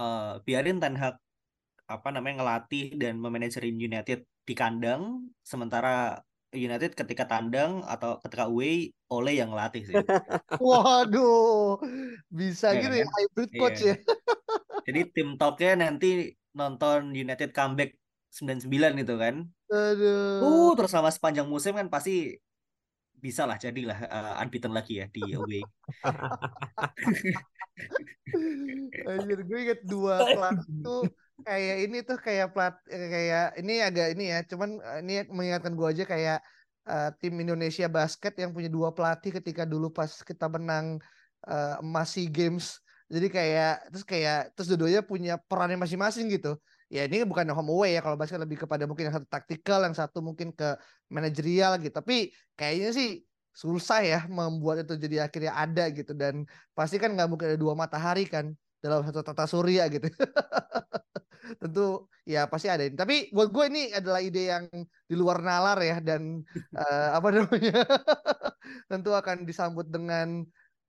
eh, 0.00 0.32
biarin 0.46 0.78
Ten 0.82 0.94
Hag 1.02 1.14
apa 1.94 2.08
namanya 2.14 2.34
ngelatih 2.40 2.84
dan 3.00 3.14
memanajering 3.24 3.76
United 3.76 4.18
di 4.48 4.54
kandang, 4.56 5.02
sementara 5.42 6.22
United 6.54 6.94
ketika 6.94 7.26
tandang 7.28 7.82
atau 7.84 8.22
ketika 8.22 8.48
away 8.48 8.94
Ole 9.10 9.36
yang 9.36 9.50
ngelatih 9.52 9.82
sih. 9.84 9.94
Waduh, 10.62 11.82
bisa 12.30 12.72
Iya 12.72 12.80
gitu 12.86 12.94
ya 13.02 13.06
kan? 13.06 13.14
hybrid 13.18 13.50
coach 13.58 13.80
Iya. 13.82 13.94
ya. 13.94 13.96
Jadi 14.86 15.00
tim 15.12 15.28
topnya 15.36 15.72
nanti 15.76 16.34
nonton 16.54 17.12
United 17.12 17.50
comeback 17.50 17.98
99 18.30 19.00
gitu 19.02 19.14
kan. 19.18 19.46
Aduh. 19.70 20.42
Uh, 20.42 20.70
terus 20.78 20.90
selama 20.90 21.10
sepanjang 21.10 21.46
musim 21.50 21.74
kan 21.74 21.90
pasti 21.90 22.38
bisa 23.18 23.48
lah 23.48 23.56
jadilah 23.56 23.96
eh, 24.04 24.42
unbeaten 24.44 24.72
lagi 24.74 25.00
ya 25.00 25.06
di 25.08 25.32
away. 25.32 25.64
Anjir, 29.08 29.38
gue 29.44 29.58
inget 29.64 29.80
dua 29.86 30.20
kelas 30.36 30.60
itu 30.68 30.96
kayak 31.42 31.76
ini 31.90 31.96
tuh 32.06 32.18
kayak 32.22 32.54
plat 32.54 32.74
kayak 32.86 33.58
ini 33.58 33.72
agak 33.82 34.06
ini 34.14 34.24
ya, 34.30 34.38
cuman 34.46 34.70
eh, 34.78 34.98
ini 35.02 35.12
mengingatkan 35.34 35.74
gue 35.74 35.88
aja 35.90 36.04
kayak 36.06 36.38
uh, 36.86 37.10
tim 37.18 37.34
Indonesia 37.42 37.86
basket 37.90 38.32
yang 38.38 38.54
punya 38.54 38.70
dua 38.70 38.94
pelatih 38.94 39.34
ketika 39.42 39.66
dulu 39.66 39.90
pas 39.90 40.10
kita 40.22 40.46
menang 40.46 41.02
uh, 41.48 41.82
emas 41.82 42.14
Games. 42.30 42.78
Jadi 43.10 43.28
kayak 43.28 43.92
terus 43.92 44.04
kayak 44.06 44.38
terus 44.56 44.66
dua-duanya 44.72 45.02
punya 45.04 45.34
perannya 45.36 45.76
masing-masing 45.76 46.30
gitu. 46.32 46.56
Ya 46.88 47.04
ini 47.04 47.26
bukan 47.26 47.44
home 47.52 47.70
away 47.74 47.98
ya 47.98 48.00
kalau 48.00 48.16
basket 48.16 48.40
lebih 48.40 48.64
kepada 48.64 48.86
mungkin 48.88 49.10
yang 49.10 49.16
satu 49.20 49.28
taktikal, 49.28 49.82
yang 49.84 49.96
satu 49.96 50.24
mungkin 50.24 50.54
ke 50.54 50.78
manajerial 51.12 51.76
gitu. 51.82 51.92
Tapi 51.92 52.32
kayaknya 52.56 52.94
sih 52.96 53.08
susah 53.54 54.00
ya 54.02 54.18
membuat 54.26 54.82
itu 54.82 54.98
jadi 54.98 55.30
akhirnya 55.30 55.52
ada 55.54 55.86
gitu 55.94 56.10
dan 56.10 56.42
pasti 56.74 56.98
kan 56.98 57.14
nggak 57.14 57.28
mungkin 57.30 57.46
ada 57.54 57.58
dua 57.60 57.78
matahari 57.78 58.26
kan 58.26 58.50
dalam 58.82 59.04
satu 59.06 59.20
tata 59.22 59.44
surya 59.46 59.86
gitu. 59.92 60.08
tentu 61.60 62.08
ya 62.24 62.48
pasti 62.48 62.68
ada 62.72 62.84
ini. 62.84 62.96
Tapi 62.96 63.30
buat 63.30 63.52
gue 63.52 63.64
ini 63.68 63.82
adalah 63.92 64.20
ide 64.24 64.48
yang 64.48 64.64
di 65.04 65.14
luar 65.14 65.44
nalar 65.44 65.78
ya 65.84 66.00
dan 66.00 66.40
uh, 66.76 67.08
apa 67.18 67.28
namanya 67.30 67.84
tentu 68.90 69.10
akan 69.12 69.44
disambut 69.44 69.86
dengan 69.88 70.42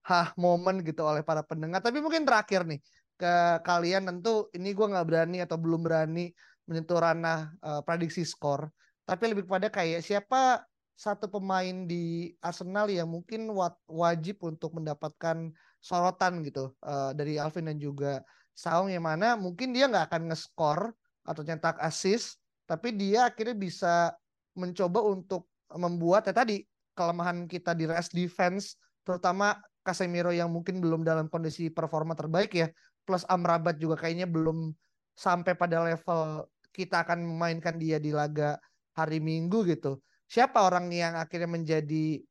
hah 0.05 0.31
momen 0.37 0.85
gitu 0.85 1.03
oleh 1.03 1.21
para 1.21 1.43
pendengar. 1.43 1.83
Tapi 1.83 1.99
mungkin 1.99 2.23
terakhir 2.23 2.63
nih 2.63 2.79
ke 3.15 3.63
kalian 3.63 4.07
tentu 4.07 4.51
ini 4.51 4.75
gue 4.75 4.87
nggak 4.91 5.07
berani 5.07 5.37
atau 5.39 5.55
belum 5.55 5.81
berani 5.87 6.31
menyentuh 6.65 6.99
ranah 6.99 7.53
uh, 7.61 7.81
prediksi 7.83 8.23
skor. 8.25 8.67
Tapi 9.05 9.33
lebih 9.33 9.45
kepada 9.45 9.69
kayak 9.69 10.01
siapa 10.01 10.65
satu 10.95 11.27
pemain 11.27 11.85
di 11.85 12.31
Arsenal 12.39 12.87
yang 12.87 13.11
mungkin 13.11 13.51
wajib 13.91 14.39
untuk 14.47 14.79
mendapatkan 14.79 15.51
sorotan 15.83 16.41
gitu 16.41 16.73
uh, 16.81 17.11
dari 17.13 17.37
Alvin 17.37 17.69
dan 17.69 17.77
juga 17.77 18.23
Saung 18.55 18.87
yang 18.87 19.03
mana 19.03 19.35
mungkin 19.35 19.75
dia 19.75 19.91
nggak 19.91 20.07
akan 20.07 20.31
nge-score 20.31 20.95
atau 21.27 21.41
nyetak 21.43 21.75
assist, 21.83 22.39
tapi 22.63 22.95
dia 22.95 23.27
akhirnya 23.27 23.53
bisa 23.53 24.15
mencoba 24.55 25.03
untuk 25.03 25.51
membuat 25.75 26.31
ya 26.31 26.33
tadi 26.33 26.63
kelemahan 26.95 27.51
kita 27.51 27.75
di 27.75 27.83
rest 27.83 28.15
defense, 28.15 28.79
terutama 29.03 29.59
Casemiro 29.83 30.31
yang 30.31 30.47
mungkin 30.49 30.79
belum 30.79 31.03
dalam 31.03 31.27
kondisi 31.27 31.67
performa 31.67 32.15
terbaik 32.15 32.55
ya, 32.55 32.71
plus 33.03 33.27
Amrabat 33.27 33.75
juga 33.75 33.99
kayaknya 33.99 34.25
belum 34.25 34.71
sampai 35.13 35.53
pada 35.53 35.83
level 35.83 36.47
kita 36.71 37.03
akan 37.03 37.27
memainkan 37.27 37.75
dia 37.75 37.99
di 37.99 38.15
laga 38.15 38.55
hari 38.95 39.19
Minggu 39.19 39.67
gitu. 39.67 39.99
Siapa 40.31 40.63
orang 40.63 40.89
yang 40.89 41.19
akhirnya 41.19 41.51
menjadi 41.51 42.23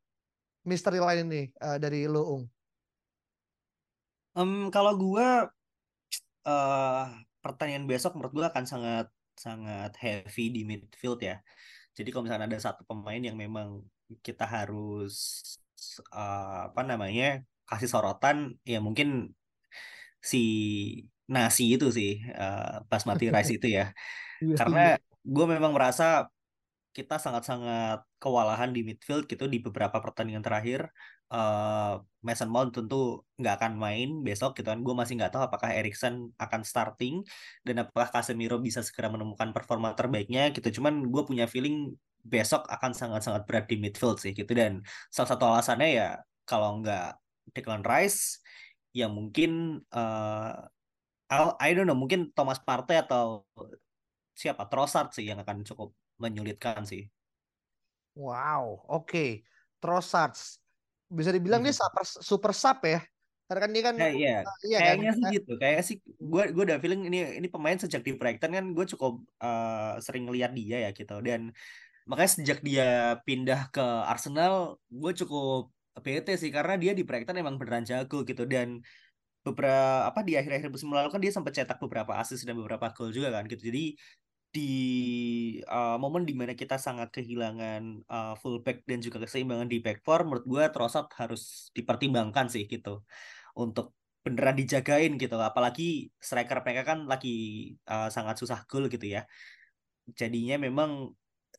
misteri 0.65 0.99
lain 0.99 1.29
nih 1.29 1.47
uh, 1.61 1.77
dari 1.77 2.09
Luung? 2.09 2.49
Um, 4.35 4.73
kalau 4.73 4.99
gue 4.99 5.29
uh, 6.45 7.09
pertandingan 7.45 7.85
besok 7.85 8.17
menurut 8.17 8.33
gue 8.33 8.47
akan 8.47 8.65
sangat 8.65 9.07
sangat 9.35 9.93
heavy 9.99 10.55
di 10.55 10.63
midfield 10.65 11.21
ya. 11.21 11.43
Jadi 11.95 12.09
kalau 12.11 12.25
misalnya 12.27 12.47
ada 12.49 12.61
satu 12.61 12.83
pemain 12.87 13.19
yang 13.19 13.37
memang 13.37 13.83
kita 14.23 14.47
harus 14.47 15.43
uh, 16.15 16.71
apa 16.71 16.83
namanya 16.87 17.43
kasih 17.67 17.91
sorotan, 17.91 18.57
ya 18.63 18.79
mungkin 18.79 19.33
si 20.21 20.43
nasi 21.25 21.77
itu 21.77 21.89
sih 21.89 22.21
uh, 22.33 22.85
basmati 22.89 23.29
rice 23.33 23.59
itu 23.59 23.69
ya. 23.69 23.91
Iya, 24.43 24.61
Karena 24.61 24.85
gue 25.25 25.47
memang 25.47 25.73
merasa 25.73 26.27
kita 26.95 27.19
sangat-sangat 27.19 28.07
kewalahan 28.23 28.71
di 28.71 28.87
midfield 28.87 29.27
gitu 29.27 29.51
di 29.51 29.59
beberapa 29.59 29.99
pertandingan 29.99 30.47
terakhir. 30.47 30.89
Uh, 31.27 31.99
Mason 32.23 32.47
Mount 32.47 32.71
tentu 32.71 33.27
nggak 33.35 33.55
akan 33.59 33.73
main 33.75 34.23
besok 34.23 34.55
gitu 34.55 34.71
kan. 34.71 34.81
Gue 34.87 34.95
masih 34.95 35.19
nggak 35.19 35.35
tahu 35.35 35.43
apakah 35.51 35.75
Erikson 35.75 36.31
akan 36.39 36.63
starting 36.63 37.27
dan 37.67 37.83
apakah 37.83 38.09
Casemiro 38.15 38.63
bisa 38.63 38.81
segera 38.87 39.11
menemukan 39.11 39.51
performa 39.51 39.93
terbaiknya 39.99 40.55
gitu. 40.55 40.79
Cuman 40.79 41.11
gue 41.11 41.23
punya 41.27 41.51
feeling 41.51 41.99
besok 42.25 42.65
akan 42.71 42.97
sangat-sangat 42.97 43.43
berat 43.45 43.67
di 43.69 43.77
midfield 43.77 44.17
sih 44.17 44.33
gitu 44.33 44.49
dan 44.57 44.81
salah 45.13 45.29
satu 45.37 45.45
alasannya 45.45 45.91
ya 45.93 46.09
kalau 46.49 46.81
nggak 46.81 47.21
Declan 47.53 47.85
Rice 47.85 48.41
yang 48.97 49.13
mungkin 49.13 49.83
uh, 49.93 50.57
I 51.61 51.71
don't 51.77 51.85
know 51.85 51.99
mungkin 51.99 52.33
Thomas 52.33 52.63
Partey 52.63 52.97
atau 53.03 53.45
siapa 54.33 54.65
Trossard 54.73 55.13
sih 55.13 55.29
yang 55.29 55.43
akan 55.43 55.67
cukup 55.69 55.93
menyulitkan 56.19 56.87
sih. 56.87 57.09
Wow, 58.15 58.87
oke. 58.87 59.11
Okay. 59.11 59.31
Trossard 59.83 60.35
bisa 61.11 61.31
dibilang 61.35 61.61
hmm. 61.61 61.69
dia 61.71 61.77
super, 61.77 62.05
super 62.05 62.53
sub 62.55 62.81
ya. 62.87 63.03
Karena 63.45 63.61
kan 63.61 63.71
dia 63.77 63.83
kan 63.85 63.95
nah, 64.01 64.09
iya. 64.09 64.37
Uh, 64.41 64.57
iya 64.65 64.79
kayaknya 64.81 65.11
kan? 65.13 65.19
sih 65.19 65.27
gitu. 65.37 65.53
Kayak 65.61 65.83
sih 65.85 65.97
gue 66.05 66.45
gue 66.55 66.65
udah 66.65 66.79
feeling 66.81 67.03
ini 67.13 67.19
ini 67.43 67.49
pemain 67.53 67.77
sejak 67.77 68.01
di 68.01 68.17
Brighton 68.17 68.53
kan 68.57 68.67
gue 68.73 68.87
cukup 68.97 69.21
uh, 69.45 70.01
sering 70.01 70.25
lihat 70.33 70.57
dia 70.57 70.89
ya 70.89 70.91
gitu 70.97 71.21
dan 71.21 71.53
makanya 72.09 72.31
sejak 72.41 72.59
dia 72.65 73.21
pindah 73.25 73.69
ke 73.73 73.85
Arsenal 74.09 74.81
gue 74.89 75.13
cukup 75.25 75.73
bete 76.01 76.35
sih 76.41 76.51
karena 76.51 76.75
dia 76.81 76.93
di 76.97 77.05
Brighton 77.05 77.37
emang 77.39 77.57
beneran 77.61 77.87
jago 77.87 78.25
gitu 78.27 78.45
dan 78.49 78.81
beberapa 79.45 80.09
apa 80.09 80.25
di 80.25 80.41
akhir-akhir 80.41 80.73
musim 80.73 80.89
lalu 80.89 81.13
kan 81.13 81.21
dia 81.21 81.33
sempat 81.33 81.53
cetak 81.53 81.77
beberapa 81.77 82.17
assist 82.17 82.49
dan 82.49 82.57
beberapa 82.57 82.89
gol 82.97 83.13
juga 83.13 83.29
kan 83.29 83.45
gitu 83.45 83.69
jadi 83.69 83.93
di 84.55 84.73
uh, 85.67 85.99
momen 85.99 86.23
di 86.23 86.35
mana 86.39 86.55
kita 86.55 86.79
sangat 86.79 87.11
kehilangan 87.11 88.07
uh, 88.07 88.35
fullback 88.39 88.87
dan 88.87 89.03
juga 89.03 89.19
keseimbangan 89.27 89.67
di 89.67 89.83
back 89.83 90.07
four, 90.07 90.23
menurut 90.23 90.47
gue 90.47 90.65
Trossard 90.71 91.11
harus 91.19 91.75
dipertimbangkan 91.75 92.47
sih 92.47 92.71
gitu. 92.71 93.03
Untuk 93.59 93.99
beneran 94.23 94.55
dijagain 94.55 95.19
gitu. 95.19 95.37
Apalagi 95.43 96.15
striker 96.23 96.63
mereka 96.63 96.83
kan 96.95 97.11
lagi 97.11 97.75
uh, 97.91 98.07
sangat 98.15 98.39
susah 98.39 98.63
gol 98.71 98.87
gitu 98.87 99.11
ya. 99.11 99.27
Jadinya 100.15 100.57
memang 100.63 101.11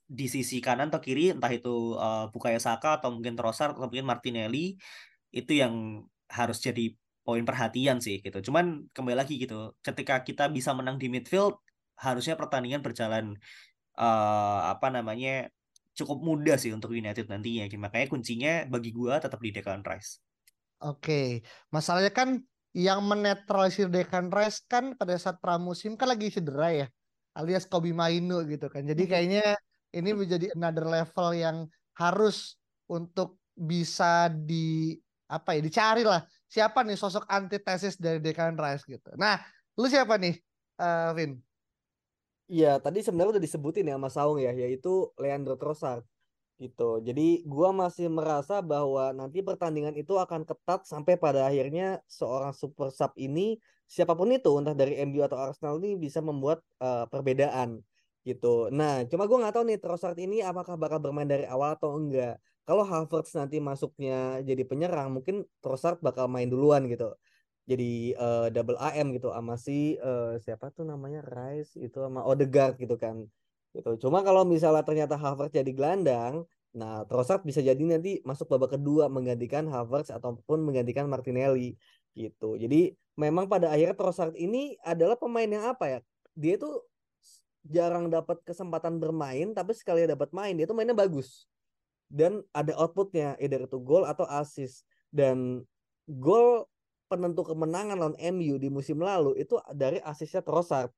di 0.06 0.32
sisi 0.32 0.64
kanan 0.64 0.88
atau 0.94 1.02
kiri 1.04 1.36
entah 1.36 1.52
itu 1.52 2.00
uh, 2.00 2.32
Bukayo 2.32 2.62
Saka 2.64 3.04
atau 3.04 3.12
mungkin 3.12 3.36
Trossard 3.36 3.76
atau 3.76 3.92
mungkin 3.92 4.08
Martinelli 4.08 4.80
itu 5.36 5.52
yang 5.52 6.06
harus 6.32 6.64
jadi 6.64 6.96
poin 7.28 7.44
perhatian 7.44 8.00
sih 8.00 8.24
gitu. 8.24 8.40
Cuman 8.40 8.88
kembali 8.96 9.18
lagi 9.20 9.36
gitu. 9.36 9.76
Ketika 9.84 10.24
kita 10.24 10.48
bisa 10.48 10.72
menang 10.72 10.96
di 10.96 11.12
midfield 11.12 11.60
harusnya 11.96 12.36
pertandingan 12.36 12.84
berjalan 12.84 13.36
uh, 13.96 14.72
apa 14.72 14.92
namanya 14.92 15.48
cukup 15.96 16.20
mudah 16.20 16.60
sih 16.60 16.76
untuk 16.76 16.92
United 16.92 17.28
nantinya. 17.32 17.68
Makanya 17.80 18.08
kuncinya 18.12 18.54
bagi 18.68 18.92
gua 18.92 19.20
tetap 19.20 19.40
di 19.40 19.56
Declan 19.56 19.84
Rice. 19.84 20.20
Oke, 20.84 21.40
masalahnya 21.72 22.12
kan 22.12 22.44
yang 22.76 23.00
menetralisir 23.08 23.88
Declan 23.88 24.28
Rice 24.28 24.60
kan 24.68 25.00
pada 25.00 25.16
saat 25.16 25.40
pramusim 25.40 25.96
kan 25.96 26.12
lagi 26.12 26.28
cedera 26.28 26.70
ya, 26.76 26.88
alias 27.40 27.64
Kobe 27.64 27.96
Mainu 27.96 28.44
gitu 28.46 28.68
kan. 28.68 28.84
Jadi 28.84 29.08
kayaknya 29.08 29.56
ini 29.96 30.12
menjadi 30.12 30.52
another 30.52 30.84
level 30.84 31.32
yang 31.32 31.58
harus 31.96 32.60
untuk 32.92 33.40
bisa 33.56 34.28
di 34.28 35.00
apa 35.26 35.58
ya 35.58 35.64
dicari 35.64 36.04
lah 36.06 36.22
siapa 36.46 36.86
nih 36.86 36.96
sosok 36.96 37.26
antitesis 37.28 38.00
dari 38.00 38.22
Declan 38.24 38.56
Rice 38.56 38.86
gitu. 38.88 39.12
Nah, 39.20 39.42
lu 39.76 39.88
siapa 39.92 40.16
nih, 40.16 40.40
uh, 40.80 41.12
Vin? 41.12 41.36
Iya, 42.46 42.78
tadi 42.78 43.02
sebenarnya 43.02 43.32
udah 43.38 43.46
disebutin 43.48 43.90
ya 43.90 43.98
Mas 43.98 44.14
Saung 44.14 44.38
ya, 44.38 44.54
yaitu 44.54 45.10
Leandro 45.18 45.58
Trossard 45.58 46.06
gitu. 46.62 47.02
Jadi 47.02 47.42
gua 47.50 47.70
masih 47.74 48.08
merasa 48.08 48.62
bahwa 48.62 49.12
nanti 49.18 49.42
pertandingan 49.42 49.98
itu 49.98 50.14
akan 50.16 50.46
ketat 50.50 50.86
sampai 50.86 51.18
pada 51.18 51.50
akhirnya 51.50 52.00
seorang 52.06 52.54
super 52.56 52.94
sub 52.94 53.12
ini 53.18 53.58
siapa 53.90 54.14
pun 54.16 54.30
itu 54.32 54.50
entah 54.62 54.78
dari 54.78 54.94
MU 55.04 55.22
atau 55.26 55.38
Arsenal 55.42 55.82
ini 55.82 55.98
bisa 55.98 56.22
membuat 56.22 56.62
uh, 56.86 57.10
perbedaan 57.10 57.82
gitu. 58.24 58.70
Nah, 58.70 59.04
cuma 59.10 59.26
gua 59.30 59.38
nggak 59.50 59.54
tahu 59.58 59.66
nih 59.70 59.80
Trossard 59.82 60.18
ini 60.22 60.38
apakah 60.46 60.78
bakal 60.78 61.02
bermain 61.02 61.28
dari 61.28 61.46
awal 61.50 61.74
atau 61.78 61.98
enggak. 61.98 62.38
Kalau 62.66 62.82
Havertz 62.86 63.34
nanti 63.38 63.58
masuknya 63.62 64.42
jadi 64.46 64.64
penyerang, 64.66 65.14
mungkin 65.18 65.46
Trossard 65.62 65.98
bakal 66.02 66.26
main 66.30 66.50
duluan 66.50 66.86
gitu 66.90 67.14
jadi 67.66 68.14
uh, 68.16 68.48
double 68.54 68.78
AM 68.78 69.10
gitu 69.18 69.34
sama 69.34 69.58
si 69.58 69.98
uh, 69.98 70.38
siapa 70.38 70.70
tuh 70.70 70.86
namanya 70.86 71.26
Rice 71.26 71.74
itu 71.82 71.98
sama 71.98 72.22
Odegaard 72.22 72.78
gitu 72.78 72.94
kan 72.96 73.26
gitu. 73.74 74.08
Cuma 74.08 74.22
kalau 74.22 74.46
misalnya 74.46 74.86
ternyata 74.86 75.18
Havertz 75.18 75.54
jadi 75.54 75.72
gelandang 75.74 76.46
nah 76.76 77.08
Trossard 77.08 77.40
bisa 77.48 77.64
jadi 77.64 77.80
nanti 77.80 78.20
masuk 78.28 78.52
babak 78.52 78.76
kedua 78.76 79.08
menggantikan 79.08 79.66
Havertz 79.66 80.12
ataupun 80.12 80.62
menggantikan 80.62 81.10
Martinelli 81.10 81.74
gitu. 82.14 82.60
Jadi 82.60 82.94
memang 83.18 83.50
pada 83.50 83.74
akhirnya 83.74 83.98
Trossard 83.98 84.36
ini 84.38 84.78
adalah 84.86 85.18
pemain 85.18 85.48
yang 85.48 85.66
apa 85.66 85.86
ya 85.90 86.00
dia 86.36 86.60
tuh 86.60 86.84
jarang 87.66 88.14
dapat 88.14 88.38
kesempatan 88.46 89.02
bermain 89.02 89.50
tapi 89.58 89.74
sekali 89.74 90.06
dapat 90.06 90.30
main 90.30 90.54
dia 90.54 90.70
tuh 90.70 90.78
mainnya 90.78 90.94
bagus. 90.94 91.50
Dan 92.06 92.46
ada 92.54 92.78
outputnya 92.78 93.34
either 93.42 93.66
itu 93.66 93.82
gol 93.82 94.06
atau 94.06 94.30
assist. 94.30 94.86
Dan 95.10 95.66
gol 96.06 96.70
penentu 97.16 97.42
kemenangan 97.48 97.98
lawan 97.98 98.18
MU 98.36 98.60
di 98.60 98.68
musim 98.68 99.00
lalu 99.00 99.40
itu 99.40 99.56
dari 99.72 100.04
asisnya 100.04 100.44
Trossard. 100.44 100.92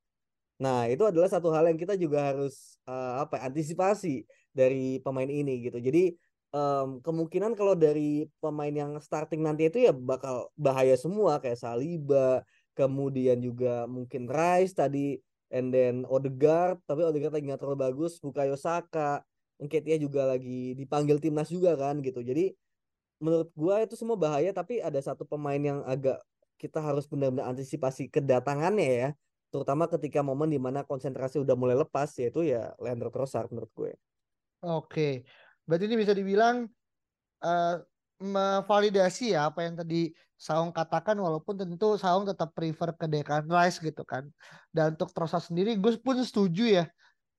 Nah, 0.58 0.90
itu 0.90 1.06
adalah 1.06 1.30
satu 1.30 1.54
hal 1.54 1.70
yang 1.70 1.78
kita 1.78 1.94
juga 1.94 2.34
harus 2.34 2.82
uh, 2.90 3.22
apa 3.22 3.38
antisipasi 3.46 4.26
dari 4.50 4.98
pemain 4.98 5.30
ini 5.30 5.62
gitu. 5.70 5.78
Jadi 5.78 6.18
um, 6.50 6.98
kemungkinan 6.98 7.54
kalau 7.54 7.78
dari 7.78 8.26
pemain 8.42 8.74
yang 8.74 8.98
starting 8.98 9.46
nanti 9.46 9.70
itu 9.70 9.86
ya 9.86 9.94
bakal 9.94 10.50
bahaya 10.58 10.98
semua 10.98 11.38
kayak 11.38 11.62
Saliba, 11.62 12.42
kemudian 12.74 13.38
juga 13.38 13.86
mungkin 13.86 14.26
Rice 14.26 14.74
tadi 14.74 15.22
and 15.54 15.70
then 15.70 16.02
Odegaard, 16.10 16.82
tapi 16.90 17.06
Odegaard 17.06 17.38
lagi 17.38 17.46
nggak 17.46 17.62
terlalu 17.62 17.78
bagus, 17.86 18.18
Bukayo 18.18 18.58
Saka 18.58 19.22
Nketiah 19.58 19.98
juga 19.98 20.22
lagi 20.22 20.78
dipanggil 20.78 21.18
timnas 21.18 21.50
juga 21.50 21.74
kan 21.74 21.98
gitu. 21.98 22.22
Jadi 22.22 22.54
menurut 23.18 23.50
gua 23.54 23.82
itu 23.82 23.94
semua 23.98 24.14
bahaya 24.14 24.50
tapi 24.54 24.82
ada 24.82 24.98
satu 24.98 25.26
pemain 25.26 25.58
yang 25.58 25.82
agak 25.86 26.18
kita 26.58 26.82
harus 26.82 27.06
benar-benar 27.06 27.50
antisipasi 27.54 28.10
kedatangannya 28.10 28.90
ya. 28.90 29.10
Terutama 29.48 29.88
ketika 29.88 30.20
momen 30.20 30.52
di 30.52 30.60
mana 30.60 30.84
konsentrasi 30.84 31.40
udah 31.40 31.56
mulai 31.56 31.78
lepas 31.78 32.12
yaitu 32.20 32.44
ya 32.44 32.74
Leandro 32.82 33.08
Trossard 33.08 33.48
menurut 33.48 33.70
gue. 33.72 33.92
Oke, 34.66 35.22
berarti 35.64 35.86
ini 35.86 35.96
bisa 35.96 36.12
dibilang 36.12 36.66
uh, 37.40 37.76
memvalidasi 38.18 39.38
ya 39.38 39.48
apa 39.48 39.62
yang 39.62 39.78
tadi 39.78 40.10
Saung 40.38 40.70
katakan 40.70 41.18
walaupun 41.18 41.58
tentu 41.58 41.98
Saung 41.98 42.26
tetap 42.26 42.54
prefer 42.54 42.94
ke 42.94 43.06
Declan 43.06 43.46
Rice 43.46 43.78
gitu 43.78 44.02
kan. 44.02 44.26
Dan 44.70 44.98
untuk 44.98 45.14
Trossard 45.14 45.46
sendiri 45.46 45.78
gue 45.78 45.96
pun 46.02 46.18
setuju 46.18 46.82
ya 46.82 46.84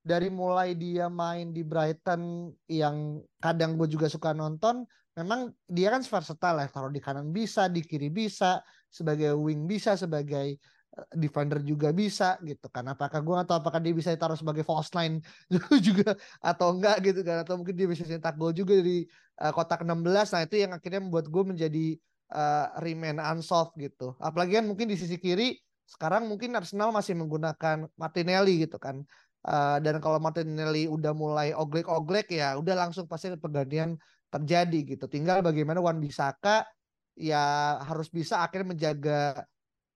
dari 0.00 0.32
mulai 0.32 0.72
dia 0.72 1.12
main 1.12 1.52
di 1.52 1.60
Brighton 1.60 2.52
yang 2.66 3.20
kadang 3.36 3.76
gue 3.76 3.84
juga 3.84 4.08
suka 4.08 4.32
nonton 4.32 4.88
memang 5.20 5.52
dia 5.68 5.92
kan 5.92 6.00
versatile 6.00 6.64
ya. 6.64 6.66
Taruh 6.72 6.92
di 6.92 7.00
kanan 7.02 7.28
bisa 7.28 7.68
di 7.68 7.84
kiri 7.84 8.08
bisa 8.08 8.64
sebagai 8.88 9.36
wing 9.36 9.68
bisa 9.68 9.94
sebagai 10.00 10.56
eh, 10.96 11.06
defender 11.12 11.60
juga 11.60 11.92
bisa 11.92 12.40
gitu 12.40 12.72
kan. 12.72 12.88
Apakah 12.88 13.20
gue 13.20 13.36
atau 13.44 13.60
apakah 13.60 13.78
dia 13.82 13.92
bisa 13.92 14.08
ditaruh 14.14 14.38
sebagai 14.38 14.64
false 14.64 14.90
line 14.96 15.20
juga 15.86 16.16
atau 16.40 16.72
enggak 16.72 16.96
gitu 17.04 17.20
kan. 17.20 17.44
Atau 17.44 17.60
mungkin 17.60 17.76
dia 17.76 17.88
bisa 17.90 18.08
cetak 18.08 18.40
gol 18.40 18.56
juga 18.56 18.80
di 18.80 19.04
uh, 19.44 19.52
kotak 19.52 19.84
16 19.84 20.32
nah 20.32 20.40
itu 20.46 20.56
yang 20.56 20.72
akhirnya 20.72 21.00
membuat 21.04 21.26
gue 21.28 21.44
menjadi 21.44 21.86
uh, 22.32 22.66
remain 22.80 23.20
unsolved 23.36 23.76
gitu. 23.76 24.16
Apalagi 24.16 24.62
kan 24.62 24.64
mungkin 24.64 24.88
di 24.88 24.96
sisi 24.96 25.20
kiri 25.20 25.60
sekarang 25.90 26.30
mungkin 26.30 26.54
Arsenal 26.54 26.94
masih 26.94 27.18
menggunakan 27.18 27.90
Martinelli 27.98 28.62
gitu 28.62 28.78
kan 28.78 29.02
Uh, 29.40 29.80
dan 29.80 30.04
kalau 30.04 30.20
Martinelli 30.20 30.84
udah 30.84 31.16
mulai 31.16 31.56
oglek-oglek 31.56 32.28
ya 32.28 32.60
udah 32.60 32.76
langsung 32.76 33.08
pasti 33.08 33.32
pergantian 33.40 33.96
terjadi 34.28 34.96
gitu. 34.96 35.08
Tinggal 35.08 35.40
bagaimana 35.40 35.80
Wan 35.80 35.96
Bisaka 35.96 36.68
ya 37.16 37.76
harus 37.80 38.12
bisa 38.12 38.44
akhirnya 38.44 38.76
menjaga 38.76 39.48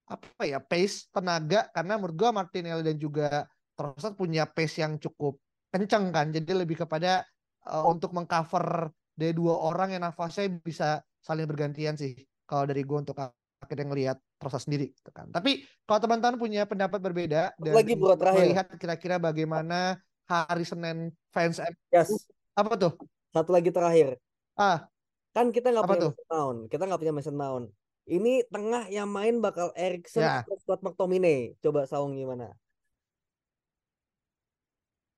apa 0.05 0.43
ya 0.45 0.61
pace 0.61 1.09
tenaga 1.13 1.69
karena 1.77 1.97
menurut 2.01 2.17
gua 2.17 2.31
Martinelli 2.33 2.85
dan 2.85 2.97
juga 2.97 3.45
Trossard 3.77 4.17
punya 4.17 4.49
pace 4.49 4.81
yang 4.81 4.97
cukup 4.97 5.37
kencang 5.69 6.09
kan. 6.09 6.33
Jadi 6.33 6.65
lebih 6.65 6.81
kepada 6.81 7.21
uh, 7.69 7.85
untuk 7.85 8.17
mengcover 8.17 8.89
dari 9.13 9.37
dua 9.37 9.61
orang 9.61 9.93
yang 9.93 10.09
nafasnya 10.09 10.49
bisa 10.57 11.05
saling 11.21 11.45
bergantian 11.45 12.01
sih. 12.01 12.17
Kalau 12.49 12.65
dari 12.65 12.81
gua 12.81 13.05
untuk 13.05 13.21
akhirnya 13.61 13.87
ngelihat 13.93 14.19
proses 14.45 14.69
sendiri 14.69 14.93
gitu 14.93 15.09
kan. 15.09 15.33
Tapi 15.33 15.65
kalau 15.89 16.05
teman-teman 16.05 16.37
punya 16.37 16.69
pendapat 16.69 17.01
berbeda 17.01 17.57
dan 17.57 17.73
lagi 17.73 17.97
terakhir. 17.97 18.45
melihat 18.45 18.67
kira-kira 18.77 19.17
bagaimana 19.17 19.97
hari 20.29 20.69
Senin 20.69 21.09
fans 21.33 21.65
yes. 21.89 22.13
apa 22.53 22.77
tuh? 22.77 22.93
Satu 23.33 23.51
lagi 23.57 23.73
terakhir. 23.73 24.21
Ah. 24.55 24.85
Kan 25.33 25.51
kita 25.51 25.73
nggak 25.73 25.89
punya 25.89 26.03
tuh? 26.07 26.13
Mason 26.13 26.29
Mount. 26.31 26.61
Kita 26.69 26.83
nggak 26.85 27.01
punya 27.01 27.15
Mason 27.17 27.37
Mount. 27.37 27.67
Ini 28.05 28.33
tengah 28.53 28.85
yang 28.93 29.09
main 29.09 29.41
bakal 29.41 29.73
Erikson 29.73 30.23
ya. 30.23 30.45
Scott 30.61 30.85
McTominay. 30.85 31.57
Coba 31.65 31.89
Saung 31.89 32.15
gimana? 32.15 32.53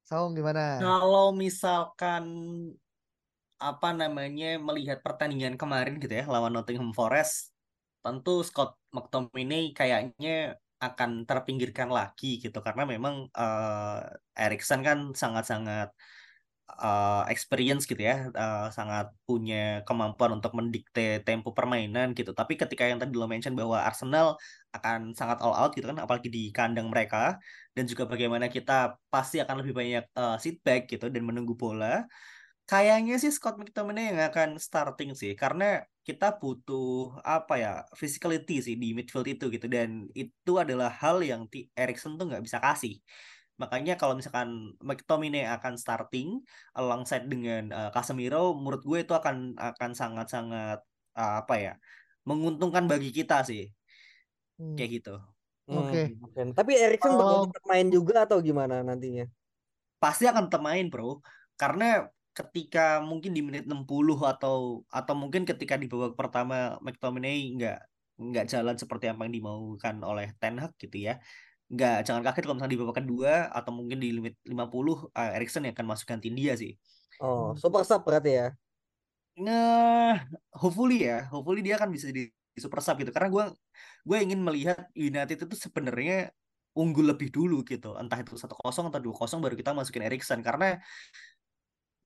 Saung 0.06 0.38
gimana? 0.38 0.78
Kalau 0.78 1.34
misalkan 1.34 2.24
apa 3.56 3.90
namanya 3.96 4.60
melihat 4.60 5.00
pertandingan 5.00 5.56
kemarin 5.56 5.96
gitu 5.96 6.12
ya 6.12 6.28
lawan 6.28 6.52
Nottingham 6.52 6.92
Forest 6.92 7.55
tentu 8.06 8.30
Scott 8.46 8.70
McTominay 8.94 9.74
kayaknya 9.78 10.54
akan 10.78 11.10
terpinggirkan 11.28 11.88
lagi 11.98 12.38
gitu. 12.42 12.58
Karena 12.66 12.82
memang 12.86 13.14
uh, 13.34 13.98
Erikson 14.38 14.80
kan 14.86 14.98
sangat-sangat 15.22 15.88
uh, 16.78 17.22
experience 17.32 17.84
gitu 17.90 18.02
ya. 18.10 18.30
Uh, 18.30 18.68
sangat 18.70 19.10
punya 19.26 19.82
kemampuan 19.88 20.38
untuk 20.38 20.52
mendikte 20.58 21.24
tempo 21.26 21.50
permainan 21.56 22.14
gitu. 22.18 22.30
Tapi 22.30 22.54
ketika 22.60 22.86
yang 22.86 22.98
tadi 23.02 23.12
lo 23.18 23.26
mention 23.26 23.54
bahwa 23.58 23.82
Arsenal 23.82 24.38
akan 24.76 25.16
sangat 25.18 25.38
all 25.42 25.56
out 25.56 25.72
gitu 25.72 25.88
kan 25.88 25.98
apalagi 26.04 26.28
di 26.28 26.52
kandang 26.52 26.92
mereka 26.92 27.40
dan 27.72 27.84
juga 27.88 28.04
bagaimana 28.04 28.46
kita 28.52 29.00
pasti 29.08 29.40
akan 29.40 29.64
lebih 29.64 29.72
banyak 29.72 30.04
uh, 30.12 30.36
sit 30.36 30.60
back 30.60 30.84
gitu 30.92 31.08
dan 31.08 31.22
menunggu 31.24 31.56
bola 31.56 32.04
kayaknya 32.66 33.14
sih 33.22 33.30
Scott 33.30 33.56
McTominay 33.62 34.10
yang 34.10 34.20
akan 34.26 34.58
starting 34.58 35.14
sih 35.14 35.38
karena 35.38 35.86
kita 36.02 36.34
butuh 36.38 37.14
apa 37.22 37.54
ya 37.58 37.72
physicality 37.94 38.58
sih 38.62 38.74
di 38.74 38.90
midfield 38.94 39.26
itu 39.26 39.50
gitu 39.50 39.66
dan 39.70 40.10
itu 40.14 40.52
adalah 40.58 40.90
hal 40.90 41.22
yang 41.22 41.46
Erikson 41.78 42.18
tuh 42.18 42.26
nggak 42.26 42.42
bisa 42.42 42.58
kasih 42.58 42.98
makanya 43.56 43.96
kalau 43.96 44.18
misalkan 44.18 44.74
McTominay 44.82 45.46
akan 45.48 45.78
starting 45.78 46.42
alongside 46.76 47.24
dengan 47.30 47.72
uh, 47.72 47.90
Casemiro 47.94 48.52
menurut 48.52 48.82
gue 48.84 48.98
itu 49.06 49.14
akan 49.14 49.56
akan 49.56 49.90
sangat-sangat 49.96 50.82
uh, 51.16 51.34
apa 51.40 51.54
ya 51.56 51.72
menguntungkan 52.26 52.84
bagi 52.90 53.14
kita 53.14 53.46
sih 53.46 53.70
hmm. 54.60 54.76
kayak 54.76 54.90
gitu 55.00 55.16
oke 55.70 55.88
okay. 55.88 56.04
hmm. 56.12 56.52
tapi 56.52 56.76
Erikson 56.76 57.14
oh. 57.14 57.18
bakal 57.18 57.38
tetap 57.48 57.64
main 57.70 57.88
juga 57.88 58.14
atau 58.26 58.38
gimana 58.42 58.82
nantinya 58.82 59.24
pasti 59.96 60.28
akan 60.28 60.50
tetap 60.50 60.60
main 60.60 60.90
bro 60.92 61.22
karena 61.56 62.10
ketika 62.36 63.00
mungkin 63.00 63.32
di 63.32 63.40
menit 63.40 63.64
60 63.64 64.20
atau 64.20 64.84
atau 64.92 65.14
mungkin 65.16 65.48
ketika 65.48 65.80
di 65.80 65.88
babak 65.88 66.12
pertama 66.20 66.76
McTominay 66.84 67.56
nggak 67.56 67.78
nggak 68.16 68.44
jalan 68.52 68.76
seperti 68.76 69.08
apa 69.08 69.24
yang 69.24 69.40
dimaukan 69.40 69.96
oleh 70.04 70.36
Ten 70.36 70.60
Hag 70.60 70.76
gitu 70.76 71.08
ya. 71.08 71.16
Nggak 71.72 72.04
jangan 72.04 72.22
kaget 72.28 72.42
kalau 72.44 72.56
misalnya 72.60 72.74
di 72.76 72.80
babak 72.84 72.96
kedua 73.00 73.32
atau 73.48 73.72
mungkin 73.72 73.98
di 74.04 74.08
limit 74.12 74.36
50 74.44 74.52
uh, 74.52 75.30
Erikson 75.32 75.64
yang 75.64 75.72
akan 75.72 75.88
masuk 75.88 76.06
gantiin 76.12 76.36
dia 76.36 76.52
sih. 76.60 76.76
Oh, 77.24 77.56
super 77.56 77.80
sub 77.88 78.04
berarti 78.04 78.30
ya. 78.36 78.48
Nah, 79.40 80.20
hopefully 80.52 81.08
ya, 81.08 81.28
hopefully 81.32 81.64
dia 81.64 81.80
akan 81.80 81.88
bisa 81.88 82.12
di 82.12 82.28
super 82.56 82.84
sub 82.84 83.00
gitu 83.00 83.12
karena 83.12 83.32
gue 83.32 83.44
gue 84.04 84.18
ingin 84.20 84.40
melihat 84.44 84.88
United 84.92 85.48
itu 85.48 85.56
sebenarnya 85.56 86.32
unggul 86.76 87.08
lebih 87.08 87.32
dulu 87.32 87.64
gitu 87.64 87.96
entah 87.96 88.20
itu 88.20 88.36
satu 88.36 88.52
kosong 88.52 88.92
atau 88.92 89.00
dua 89.00 89.16
kosong 89.16 89.40
baru 89.40 89.56
kita 89.56 89.72
masukin 89.72 90.04
Erikson 90.04 90.44
karena 90.44 90.76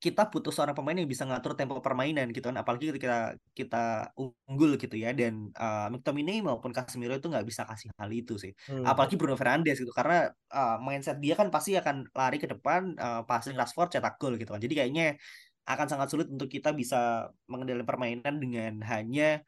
kita 0.00 0.32
butuh 0.32 0.48
seorang 0.48 0.72
pemain 0.72 0.96
yang 0.96 1.04
bisa 1.04 1.28
ngatur 1.28 1.52
tempo 1.52 1.76
permainan 1.84 2.32
gitu 2.32 2.48
kan. 2.48 2.56
Apalagi 2.56 2.88
ketika 2.88 3.36
kita 3.52 4.08
unggul 4.16 4.80
gitu 4.80 4.96
ya. 4.96 5.12
Dan 5.12 5.52
uh, 5.52 5.92
McTominay 5.92 6.40
maupun 6.40 6.72
Casemiro 6.72 7.12
itu 7.12 7.28
nggak 7.28 7.44
bisa 7.44 7.68
kasih 7.68 7.92
hal 8.00 8.08
itu 8.08 8.40
sih. 8.40 8.56
Hmm. 8.64 8.88
apalagi 8.88 9.20
Bruno 9.20 9.36
Fernandes 9.36 9.76
gitu. 9.76 9.92
Karena 9.92 10.32
uh, 10.56 10.80
mindset 10.80 11.20
dia 11.20 11.36
kan 11.36 11.52
pasti 11.52 11.76
akan 11.76 12.08
lari 12.16 12.40
ke 12.40 12.48
depan 12.48 12.96
uh, 12.96 13.28
passing 13.28 13.52
Rashford 13.52 13.92
cetak 13.92 14.16
gol 14.16 14.40
gitu 14.40 14.56
kan. 14.56 14.60
Jadi 14.64 14.72
kayaknya 14.72 15.20
akan 15.68 15.86
sangat 15.86 16.08
sulit 16.08 16.32
untuk 16.32 16.48
kita 16.48 16.72
bisa 16.72 17.28
mengendalikan 17.44 17.84
permainan 17.84 18.40
dengan 18.40 18.80
hanya 18.88 19.44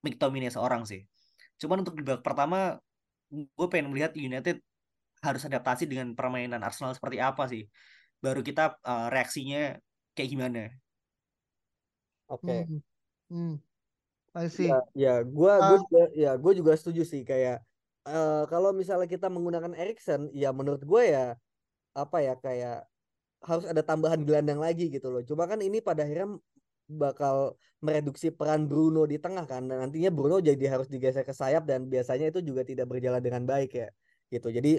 McTominay 0.00 0.48
seorang 0.48 0.88
sih. 0.88 1.04
Cuman 1.60 1.84
untuk 1.84 2.00
di 2.00 2.02
babak 2.02 2.24
pertama 2.24 2.80
gue 3.28 3.66
pengen 3.68 3.92
melihat 3.92 4.16
United 4.16 4.56
harus 5.20 5.42
adaptasi 5.44 5.84
dengan 5.84 6.16
permainan 6.16 6.64
Arsenal 6.64 6.96
seperti 6.96 7.20
apa 7.20 7.44
sih 7.46 7.68
baru 8.22 8.40
kita 8.40 8.78
uh, 8.86 9.10
reaksinya 9.10 9.76
kayak 10.14 10.30
gimana. 10.30 10.62
Oke. 12.30 12.46
Okay. 12.46 12.60
Hmm. 12.64 12.80
Hmm. 13.28 13.54
I 14.32 14.48
see. 14.48 14.70
Ya, 14.70 14.80
ya 14.96 15.14
gua 15.26 15.58
uh, 15.58 15.62
gua 15.66 15.78
juga 15.84 16.02
ya 16.16 16.32
gua 16.38 16.52
juga 16.56 16.72
setuju 16.78 17.02
sih 17.04 17.26
kayak 17.26 17.60
uh, 18.06 18.44
kalau 18.50 18.70
misalnya 18.74 19.06
kita 19.06 19.30
menggunakan 19.30 19.72
Erikson 19.76 20.30
ya 20.34 20.50
menurut 20.50 20.82
gue 20.82 21.02
ya 21.12 21.36
apa 21.92 22.18
ya 22.24 22.34
kayak 22.38 22.88
harus 23.42 23.66
ada 23.66 23.82
tambahan 23.82 24.22
gelandang 24.22 24.62
lagi 24.62 24.86
gitu 24.88 25.10
loh. 25.10 25.22
Cuma 25.26 25.50
kan 25.50 25.58
ini 25.58 25.82
pada 25.82 26.06
akhirnya 26.06 26.38
bakal 26.86 27.58
mereduksi 27.82 28.30
peran 28.30 28.70
Bruno 28.70 29.06
di 29.06 29.18
tengah 29.18 29.46
kan 29.46 29.66
dan 29.66 29.82
nantinya 29.82 30.10
Bruno 30.14 30.38
jadi 30.38 30.70
harus 30.70 30.86
digeser 30.86 31.26
ke 31.26 31.34
sayap 31.34 31.66
dan 31.66 31.90
biasanya 31.90 32.30
itu 32.30 32.40
juga 32.42 32.62
tidak 32.62 32.86
berjalan 32.90 33.18
dengan 33.18 33.42
baik 33.42 33.70
ya 33.74 33.88
gitu. 34.30 34.48
Jadi 34.50 34.78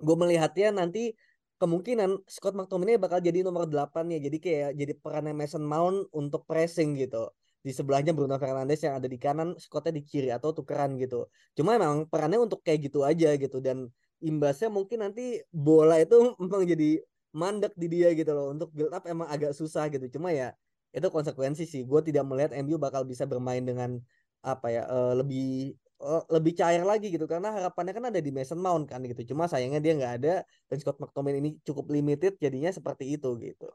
gue 0.00 0.16
melihatnya 0.16 0.72
nanti 0.72 1.12
kemungkinan 1.60 2.24
Scott 2.24 2.56
McTominay 2.56 2.96
bakal 2.96 3.20
jadi 3.20 3.44
nomor 3.44 3.68
8 3.68 4.08
ya. 4.08 4.18
Jadi 4.18 4.38
kayak 4.40 4.70
jadi 4.80 4.92
perannya 4.96 5.36
Mason 5.36 5.60
Mount 5.60 6.08
untuk 6.16 6.48
pressing 6.48 6.96
gitu. 6.96 7.28
Di 7.60 7.76
sebelahnya 7.76 8.16
Bruno 8.16 8.40
Fernandes 8.40 8.80
yang 8.80 8.96
ada 8.96 9.04
di 9.04 9.20
kanan, 9.20 9.52
Scottnya 9.60 9.92
di 10.00 10.02
kiri 10.02 10.32
atau 10.32 10.56
tukeran 10.56 10.96
gitu. 10.96 11.28
Cuma 11.52 11.76
emang 11.76 12.08
perannya 12.08 12.40
untuk 12.40 12.64
kayak 12.64 12.88
gitu 12.88 13.04
aja 13.04 13.36
gitu 13.36 13.60
dan 13.60 13.92
imbasnya 14.24 14.72
mungkin 14.72 15.04
nanti 15.04 15.44
bola 15.52 16.00
itu 16.00 16.16
memang 16.42 16.64
jadi 16.64 17.04
mandek 17.36 17.76
di 17.76 17.86
dia 17.92 18.08
gitu 18.16 18.32
loh. 18.32 18.56
Untuk 18.56 18.72
build 18.72 18.96
up 18.96 19.04
emang 19.04 19.28
agak 19.28 19.52
susah 19.52 19.92
gitu. 19.92 20.08
Cuma 20.16 20.32
ya 20.32 20.56
itu 20.96 21.06
konsekuensi 21.12 21.68
sih. 21.68 21.84
Gue 21.84 22.00
tidak 22.00 22.24
melihat 22.24 22.56
MU 22.64 22.80
bakal 22.80 23.04
bisa 23.04 23.28
bermain 23.28 23.60
dengan 23.60 24.00
apa 24.40 24.72
ya 24.72 24.88
uh, 24.88 25.12
lebih 25.20 25.76
Eh, 26.00 26.22
lebih 26.32 26.56
cair 26.56 26.80
lagi 26.80 27.12
gitu. 27.12 27.28
Karena 27.28 27.52
harapannya 27.52 27.92
kan 27.92 28.08
ada 28.08 28.20
di 28.24 28.32
Mason 28.32 28.56
Mount 28.56 28.88
kan 28.88 29.04
gitu. 29.04 29.36
Cuma 29.36 29.44
sayangnya 29.44 29.84
dia 29.84 29.92
nggak 29.92 30.14
ada 30.24 30.34
dan 30.72 30.76
Scott 30.80 30.96
McTominay 30.96 31.44
ini 31.44 31.50
cukup 31.60 31.92
limited 31.92 32.40
jadinya 32.40 32.72
seperti 32.72 33.20
itu 33.20 33.28
gitu. 33.36 33.68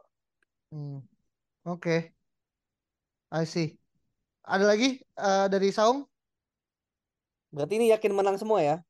Hmm. 0.74 1.06
oke. 1.70 1.86
Okay. 1.86 2.00
I 3.30 3.46
see. 3.46 3.78
Ada 4.42 4.66
lagi 4.66 5.06
uh, 5.22 5.46
dari 5.54 5.70
Saung? 5.70 6.10
Berarti 7.54 7.78
ini 7.78 7.94
yakin 7.94 8.14
menang 8.18 8.42
semua 8.42 8.66
ya? 8.66 8.82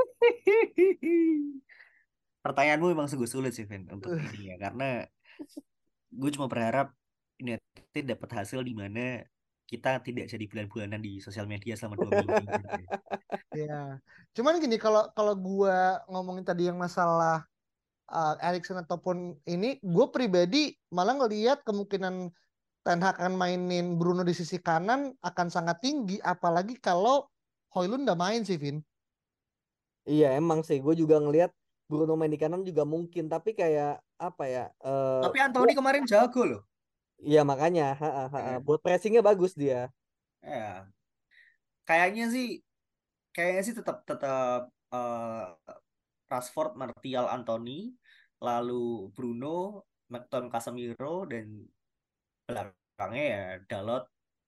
Pertanyaanmu 2.44 2.88
memang 2.88 3.04
sungguh 3.04 3.28
sulit 3.28 3.52
sih 3.52 3.68
Vin 3.68 3.84
untuk 3.92 4.16
ini 4.16 4.56
ya. 4.56 4.56
Karena 4.56 5.04
gue 6.08 6.30
cuma 6.32 6.48
berharap 6.48 6.96
United 7.36 8.16
dapat 8.16 8.30
hasil 8.32 8.64
di 8.64 8.72
mana 8.72 9.28
kita 9.68 10.00
tidak 10.00 10.32
jadi 10.32 10.44
bulan-bulanan 10.48 11.04
di 11.04 11.20
sosial 11.20 11.44
media 11.44 11.76
selama 11.76 12.00
dua 12.00 12.24
minggu. 12.24 12.36
ya. 13.68 14.00
Cuman 14.32 14.56
gini 14.64 14.80
kalau 14.80 15.12
kalau 15.12 15.36
gua 15.36 16.00
ngomongin 16.08 16.48
tadi 16.48 16.72
yang 16.72 16.80
masalah 16.80 17.44
uh, 18.08 18.34
Erikson 18.40 18.80
ataupun 18.80 19.36
ini, 19.44 19.76
gue 19.84 20.06
pribadi 20.08 20.72
malah 20.92 21.16
ngelihat 21.20 21.62
kemungkinan 21.64 22.32
Ten 22.82 23.00
Hag 23.04 23.20
akan 23.20 23.36
mainin 23.36 24.00
Bruno 24.00 24.24
di 24.24 24.32
sisi 24.32 24.56
kanan 24.56 25.12
akan 25.20 25.52
sangat 25.52 25.84
tinggi, 25.84 26.16
apalagi 26.24 26.80
kalau 26.80 27.28
Hoylund 27.76 28.08
udah 28.08 28.16
main 28.16 28.42
sih, 28.48 28.56
Vin. 28.56 28.80
Iya 30.08 30.40
emang 30.40 30.64
sih, 30.64 30.80
gue 30.80 30.96
juga 30.96 31.20
ngelihat 31.20 31.52
Bruno 31.84 32.16
main 32.16 32.32
di 32.32 32.40
kanan 32.40 32.64
juga 32.64 32.88
mungkin, 32.88 33.28
tapi 33.28 33.52
kayak 33.52 34.00
apa 34.16 34.44
ya? 34.48 34.64
eh, 34.80 35.22
Tapi 35.28 35.38
Anthony 35.44 35.76
kemarin 35.76 36.08
jago 36.08 36.48
loh. 36.48 36.62
Iya 37.18 37.42
makanya, 37.42 37.98
ha, 37.98 38.08
ha, 38.08 38.24
ha. 38.30 38.38
Eh. 38.54 38.58
buat 38.62 38.78
pressingnya 38.78 39.22
bagus 39.26 39.52
dia. 39.58 39.90
Ya. 40.42 40.86
Kayaknya 41.82 42.24
sih 42.30 42.62
kayaknya 43.34 43.62
sih 43.66 43.74
tetap 43.74 43.96
tetap 44.06 44.70
eh, 44.94 45.44
Rashford, 46.30 46.78
Martial, 46.78 47.26
Anthony, 47.26 47.90
lalu 48.38 49.10
Bruno, 49.14 49.82
McTominay, 50.12 50.52
Casemiro 50.52 51.26
dan 51.26 51.66
belakangnya 52.46 53.24
ya 53.34 53.44
Dalot, 53.68 54.04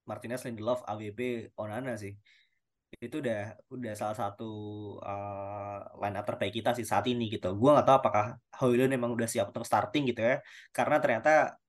Martinez, 0.09 0.43
Lindelof, 0.47 0.81
AWB, 0.87 1.21
Onana 1.59 1.99
sih. 1.99 2.15
Itu 2.91 3.23
udah 3.23 3.55
udah 3.71 3.93
salah 3.99 4.17
satu 4.19 4.51
eh, 5.03 5.79
line 6.01 6.17
up 6.19 6.25
terbaik 6.29 6.55
kita 6.55 6.71
sih 6.79 6.87
saat 6.87 7.07
ini 7.11 7.27
gitu. 7.35 7.51
Gua 7.59 7.79
nggak 7.79 7.87
tahu 7.89 7.97
apakah 8.03 8.27
Højlund 8.63 8.95
emang 8.95 9.11
udah 9.19 9.27
siap 9.27 9.51
untuk 9.51 9.67
starting 9.67 10.07
gitu 10.11 10.23
ya. 10.23 10.37
Karena 10.71 10.97
ternyata 11.03 11.60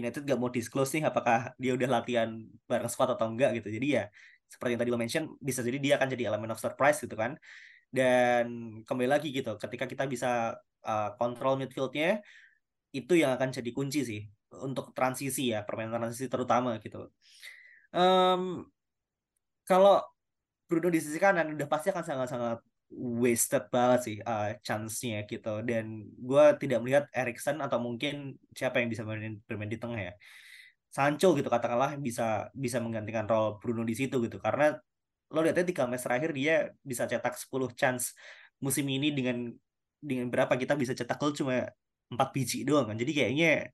United 0.00 0.22
gak 0.24 0.38
mau 0.40 0.48
disclose 0.48 0.96
nih 0.96 1.04
apakah 1.08 1.52
dia 1.60 1.76
udah 1.76 1.88
latihan 2.00 2.30
bareng 2.64 2.88
squad 2.88 3.12
atau 3.12 3.28
enggak 3.28 3.60
gitu. 3.60 3.68
Jadi 3.68 3.86
ya 4.00 4.04
seperti 4.48 4.76
yang 4.76 4.80
tadi 4.84 4.90
lo 4.92 4.98
mention 5.00 5.24
bisa 5.40 5.60
jadi 5.64 5.78
dia 5.80 5.94
akan 5.96 6.08
jadi 6.12 6.22
elemen 6.32 6.52
of 6.52 6.60
surprise 6.60 7.00
gitu 7.00 7.16
kan. 7.16 7.36
Dan 7.92 8.80
kembali 8.88 9.08
lagi 9.08 9.28
gitu, 9.28 9.60
ketika 9.60 9.84
kita 9.84 10.04
bisa 10.08 10.56
uh, 10.88 11.10
kontrol 11.20 11.60
midfieldnya 11.60 12.24
itu 12.92 13.12
yang 13.16 13.36
akan 13.36 13.52
jadi 13.52 13.70
kunci 13.72 14.00
sih 14.04 14.20
untuk 14.60 14.92
transisi 14.92 15.52
ya 15.52 15.64
permainan 15.64 15.96
transisi 15.96 16.28
terutama 16.28 16.76
gitu. 16.80 17.08
Em, 17.92 18.64
kalau 19.64 20.00
Bruno 20.68 20.88
di 20.88 21.00
sisi 21.00 21.16
kanan 21.20 21.52
udah 21.56 21.68
pasti 21.68 21.88
akan 21.92 22.04
sangat-sangat 22.04 22.58
wasted 22.96 23.64
banget 23.74 24.00
sih 24.06 24.16
uh, 24.22 24.56
chance-nya 24.66 25.24
gitu. 25.30 25.64
Dan 25.68 25.84
gue 26.12 26.44
tidak 26.60 26.78
melihat 26.84 27.04
Erikson 27.14 27.58
atau 27.64 27.78
mungkin 27.80 28.36
siapa 28.52 28.80
yang 28.80 28.88
bisa 28.92 29.02
bermain, 29.06 29.40
bermain 29.48 29.70
di 29.72 29.78
tengah 29.80 30.00
ya. 30.10 30.12
Sancho 30.92 31.32
gitu 31.32 31.48
katakanlah 31.48 31.96
bisa 31.96 32.52
bisa 32.52 32.76
menggantikan 32.84 33.24
role 33.24 33.56
Bruno 33.60 33.82
di 33.82 33.96
situ 33.96 34.20
gitu. 34.24 34.36
Karena 34.40 34.76
lo 35.32 35.40
lihatnya 35.40 35.64
tiga 35.64 35.88
match 35.88 36.04
terakhir 36.04 36.30
dia 36.36 36.54
bisa 36.84 37.08
cetak 37.08 37.34
10 37.40 37.72
chance 37.72 38.12
musim 38.60 38.84
ini 38.84 39.08
dengan 39.16 39.48
dengan 40.02 40.28
berapa 40.28 40.54
kita 40.60 40.76
bisa 40.76 40.92
cetak 40.92 41.16
gol 41.16 41.32
cuma 41.32 41.64
empat 42.12 42.28
biji 42.36 42.68
doang 42.68 42.92
kan. 42.92 42.96
Jadi 43.00 43.12
kayaknya 43.16 43.72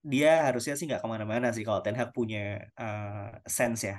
dia 0.00 0.48
harusnya 0.48 0.74
sih 0.78 0.88
nggak 0.88 1.02
ke 1.04 1.08
mana-mana 1.12 1.52
sih 1.52 1.64
kalau 1.66 1.80
Ten 1.84 1.96
Hag 1.98 2.10
punya 2.16 2.70
uh, 2.78 3.36
sense 3.44 3.84
ya. 3.90 3.96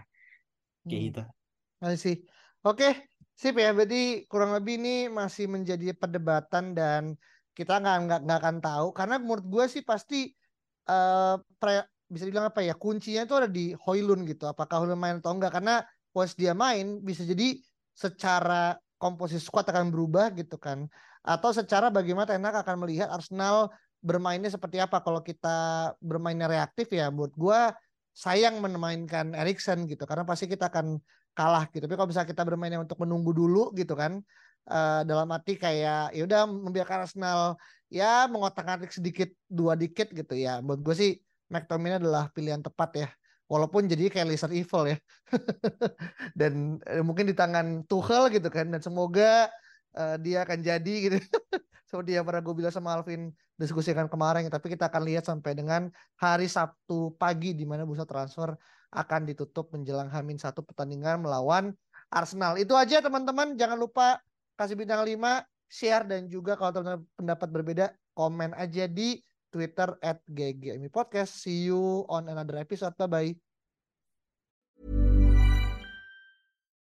Kayak 0.87 1.01
Hmm. 1.01 1.07
gitu. 1.09 1.21
I 1.81 1.95
see. 1.97 2.17
Oke, 2.61 2.89
sip 3.35 3.55
ya. 3.57 3.71
Berarti 3.71 4.25
kurang 4.27 4.55
lebih 4.55 4.79
ini 4.79 5.07
masih 5.11 5.47
menjadi 5.51 5.95
perdebatan 5.95 6.75
dan 6.75 7.15
kita 7.51 7.83
nggak 7.83 7.97
nggak 8.07 8.19
nggak 8.25 8.39
akan 8.39 8.57
tahu 8.63 8.87
karena 8.95 9.15
menurut 9.19 9.43
gue 9.43 9.65
sih 9.67 9.83
pasti 9.83 10.31
pre- 11.59 11.89
bisa 12.11 12.27
dibilang 12.27 12.51
apa 12.51 12.59
ya 12.59 12.75
kuncinya 12.75 13.23
itu 13.23 13.35
ada 13.35 13.47
di 13.47 13.71
Hoylund 13.87 14.27
gitu. 14.27 14.43
Apakah 14.47 14.83
Hoylund 14.83 14.99
main 14.99 15.23
atau 15.23 15.31
enggak? 15.31 15.55
Karena 15.55 15.79
once 16.11 16.35
dia 16.35 16.51
main 16.51 16.99
bisa 16.99 17.23
jadi 17.23 17.55
secara 17.95 18.75
komposisi 18.99 19.43
squad 19.47 19.67
akan 19.71 19.91
berubah 19.91 20.35
gitu 20.35 20.59
kan. 20.59 20.91
Atau 21.23 21.55
secara 21.55 21.87
bagaimana 21.87 22.27
Ten 22.27 22.43
Hag 22.43 22.67
akan 22.67 22.83
melihat 22.83 23.07
Arsenal 23.07 23.71
bermainnya 24.03 24.51
seperti 24.51 24.83
apa. 24.83 24.99
Kalau 24.99 25.23
kita 25.23 25.91
bermainnya 26.03 26.51
reaktif 26.51 26.91
ya, 26.91 27.07
buat 27.07 27.31
gue 27.31 27.59
sayang 28.11 28.59
memainkan 28.59 29.31
Erikson 29.31 29.87
gitu 29.87 30.03
karena 30.03 30.27
pasti 30.27 30.51
kita 30.51 30.67
akan 30.67 30.99
kalah 31.31 31.67
gitu. 31.71 31.83
Tapi 31.87 31.95
kalau 31.97 32.09
misalnya 32.09 32.29
kita 32.29 32.43
bermainnya 32.43 32.79
untuk 32.83 32.99
menunggu 33.01 33.31
dulu 33.31 33.71
gitu 33.75 33.93
kan, 33.95 34.19
eh, 34.67 35.01
dalam 35.07 35.27
arti 35.31 35.55
kayak 35.57 36.13
ya 36.15 36.21
udah 36.27 36.41
membiarkan 36.47 37.07
Arsenal 37.07 37.55
ya 37.91 38.25
mengotak-atik 38.31 38.91
sedikit 38.95 39.29
dua 39.51 39.75
dikit 39.75 40.11
gitu 40.11 40.33
ya. 40.35 40.63
Buat 40.63 40.79
gue 40.83 40.95
sih 40.95 41.11
McTominay 41.51 41.99
adalah 41.99 42.31
pilihan 42.31 42.63
tepat 42.63 42.89
ya. 42.95 43.09
Walaupun 43.51 43.83
jadi 43.91 44.07
kayak 44.07 44.27
Lizard 44.31 44.55
Evil 44.55 44.95
ya. 44.95 44.97
dan 46.39 46.79
eh, 46.87 47.03
mungkin 47.03 47.27
di 47.27 47.35
tangan 47.35 47.83
Tuchel 47.83 48.31
gitu 48.31 48.47
kan. 48.47 48.71
Dan 48.71 48.79
semoga 48.79 49.51
eh, 49.91 50.15
dia 50.23 50.47
akan 50.47 50.59
jadi 50.63 50.93
gitu. 51.11 51.17
Seperti 51.91 52.15
yang 52.15 52.23
pernah 52.23 52.39
gue 52.39 52.55
bilang 52.55 52.71
sama 52.71 52.95
Alvin 52.95 53.35
diskusikan 53.59 54.07
kemarin. 54.07 54.47
Tapi 54.47 54.71
kita 54.71 54.87
akan 54.87 55.03
lihat 55.03 55.27
sampai 55.27 55.51
dengan 55.51 55.91
hari 56.15 56.47
Sabtu 56.47 57.11
pagi 57.19 57.51
di 57.51 57.67
mana 57.67 57.83
bursa 57.83 58.07
transfer 58.07 58.55
akan 58.91 59.27
ditutup 59.27 59.71
menjelang 59.71 60.11
Hamin 60.11 60.35
satu 60.35 60.61
pertandingan 60.61 61.23
melawan 61.23 61.71
Arsenal. 62.11 62.59
Itu 62.59 62.75
aja 62.75 62.99
teman-teman. 62.99 63.55
Jangan 63.55 63.79
lupa 63.79 64.19
kasih 64.59 64.75
bintang 64.75 65.07
5, 65.07 65.47
share 65.71 66.03
dan 66.03 66.27
juga 66.27 66.59
kalau 66.59 66.75
teman-teman 66.75 67.07
pendapat 67.15 67.49
berbeda 67.49 67.85
komen 68.11 68.51
aja 68.59 68.85
di 68.85 69.23
Twitter 69.51 69.95
at 70.03 70.19
Podcast. 70.91 71.39
See 71.43 71.71
you 71.71 72.03
on 72.11 72.27
another 72.27 72.59
episode. 72.59 72.95
Bye-bye. 72.99 73.50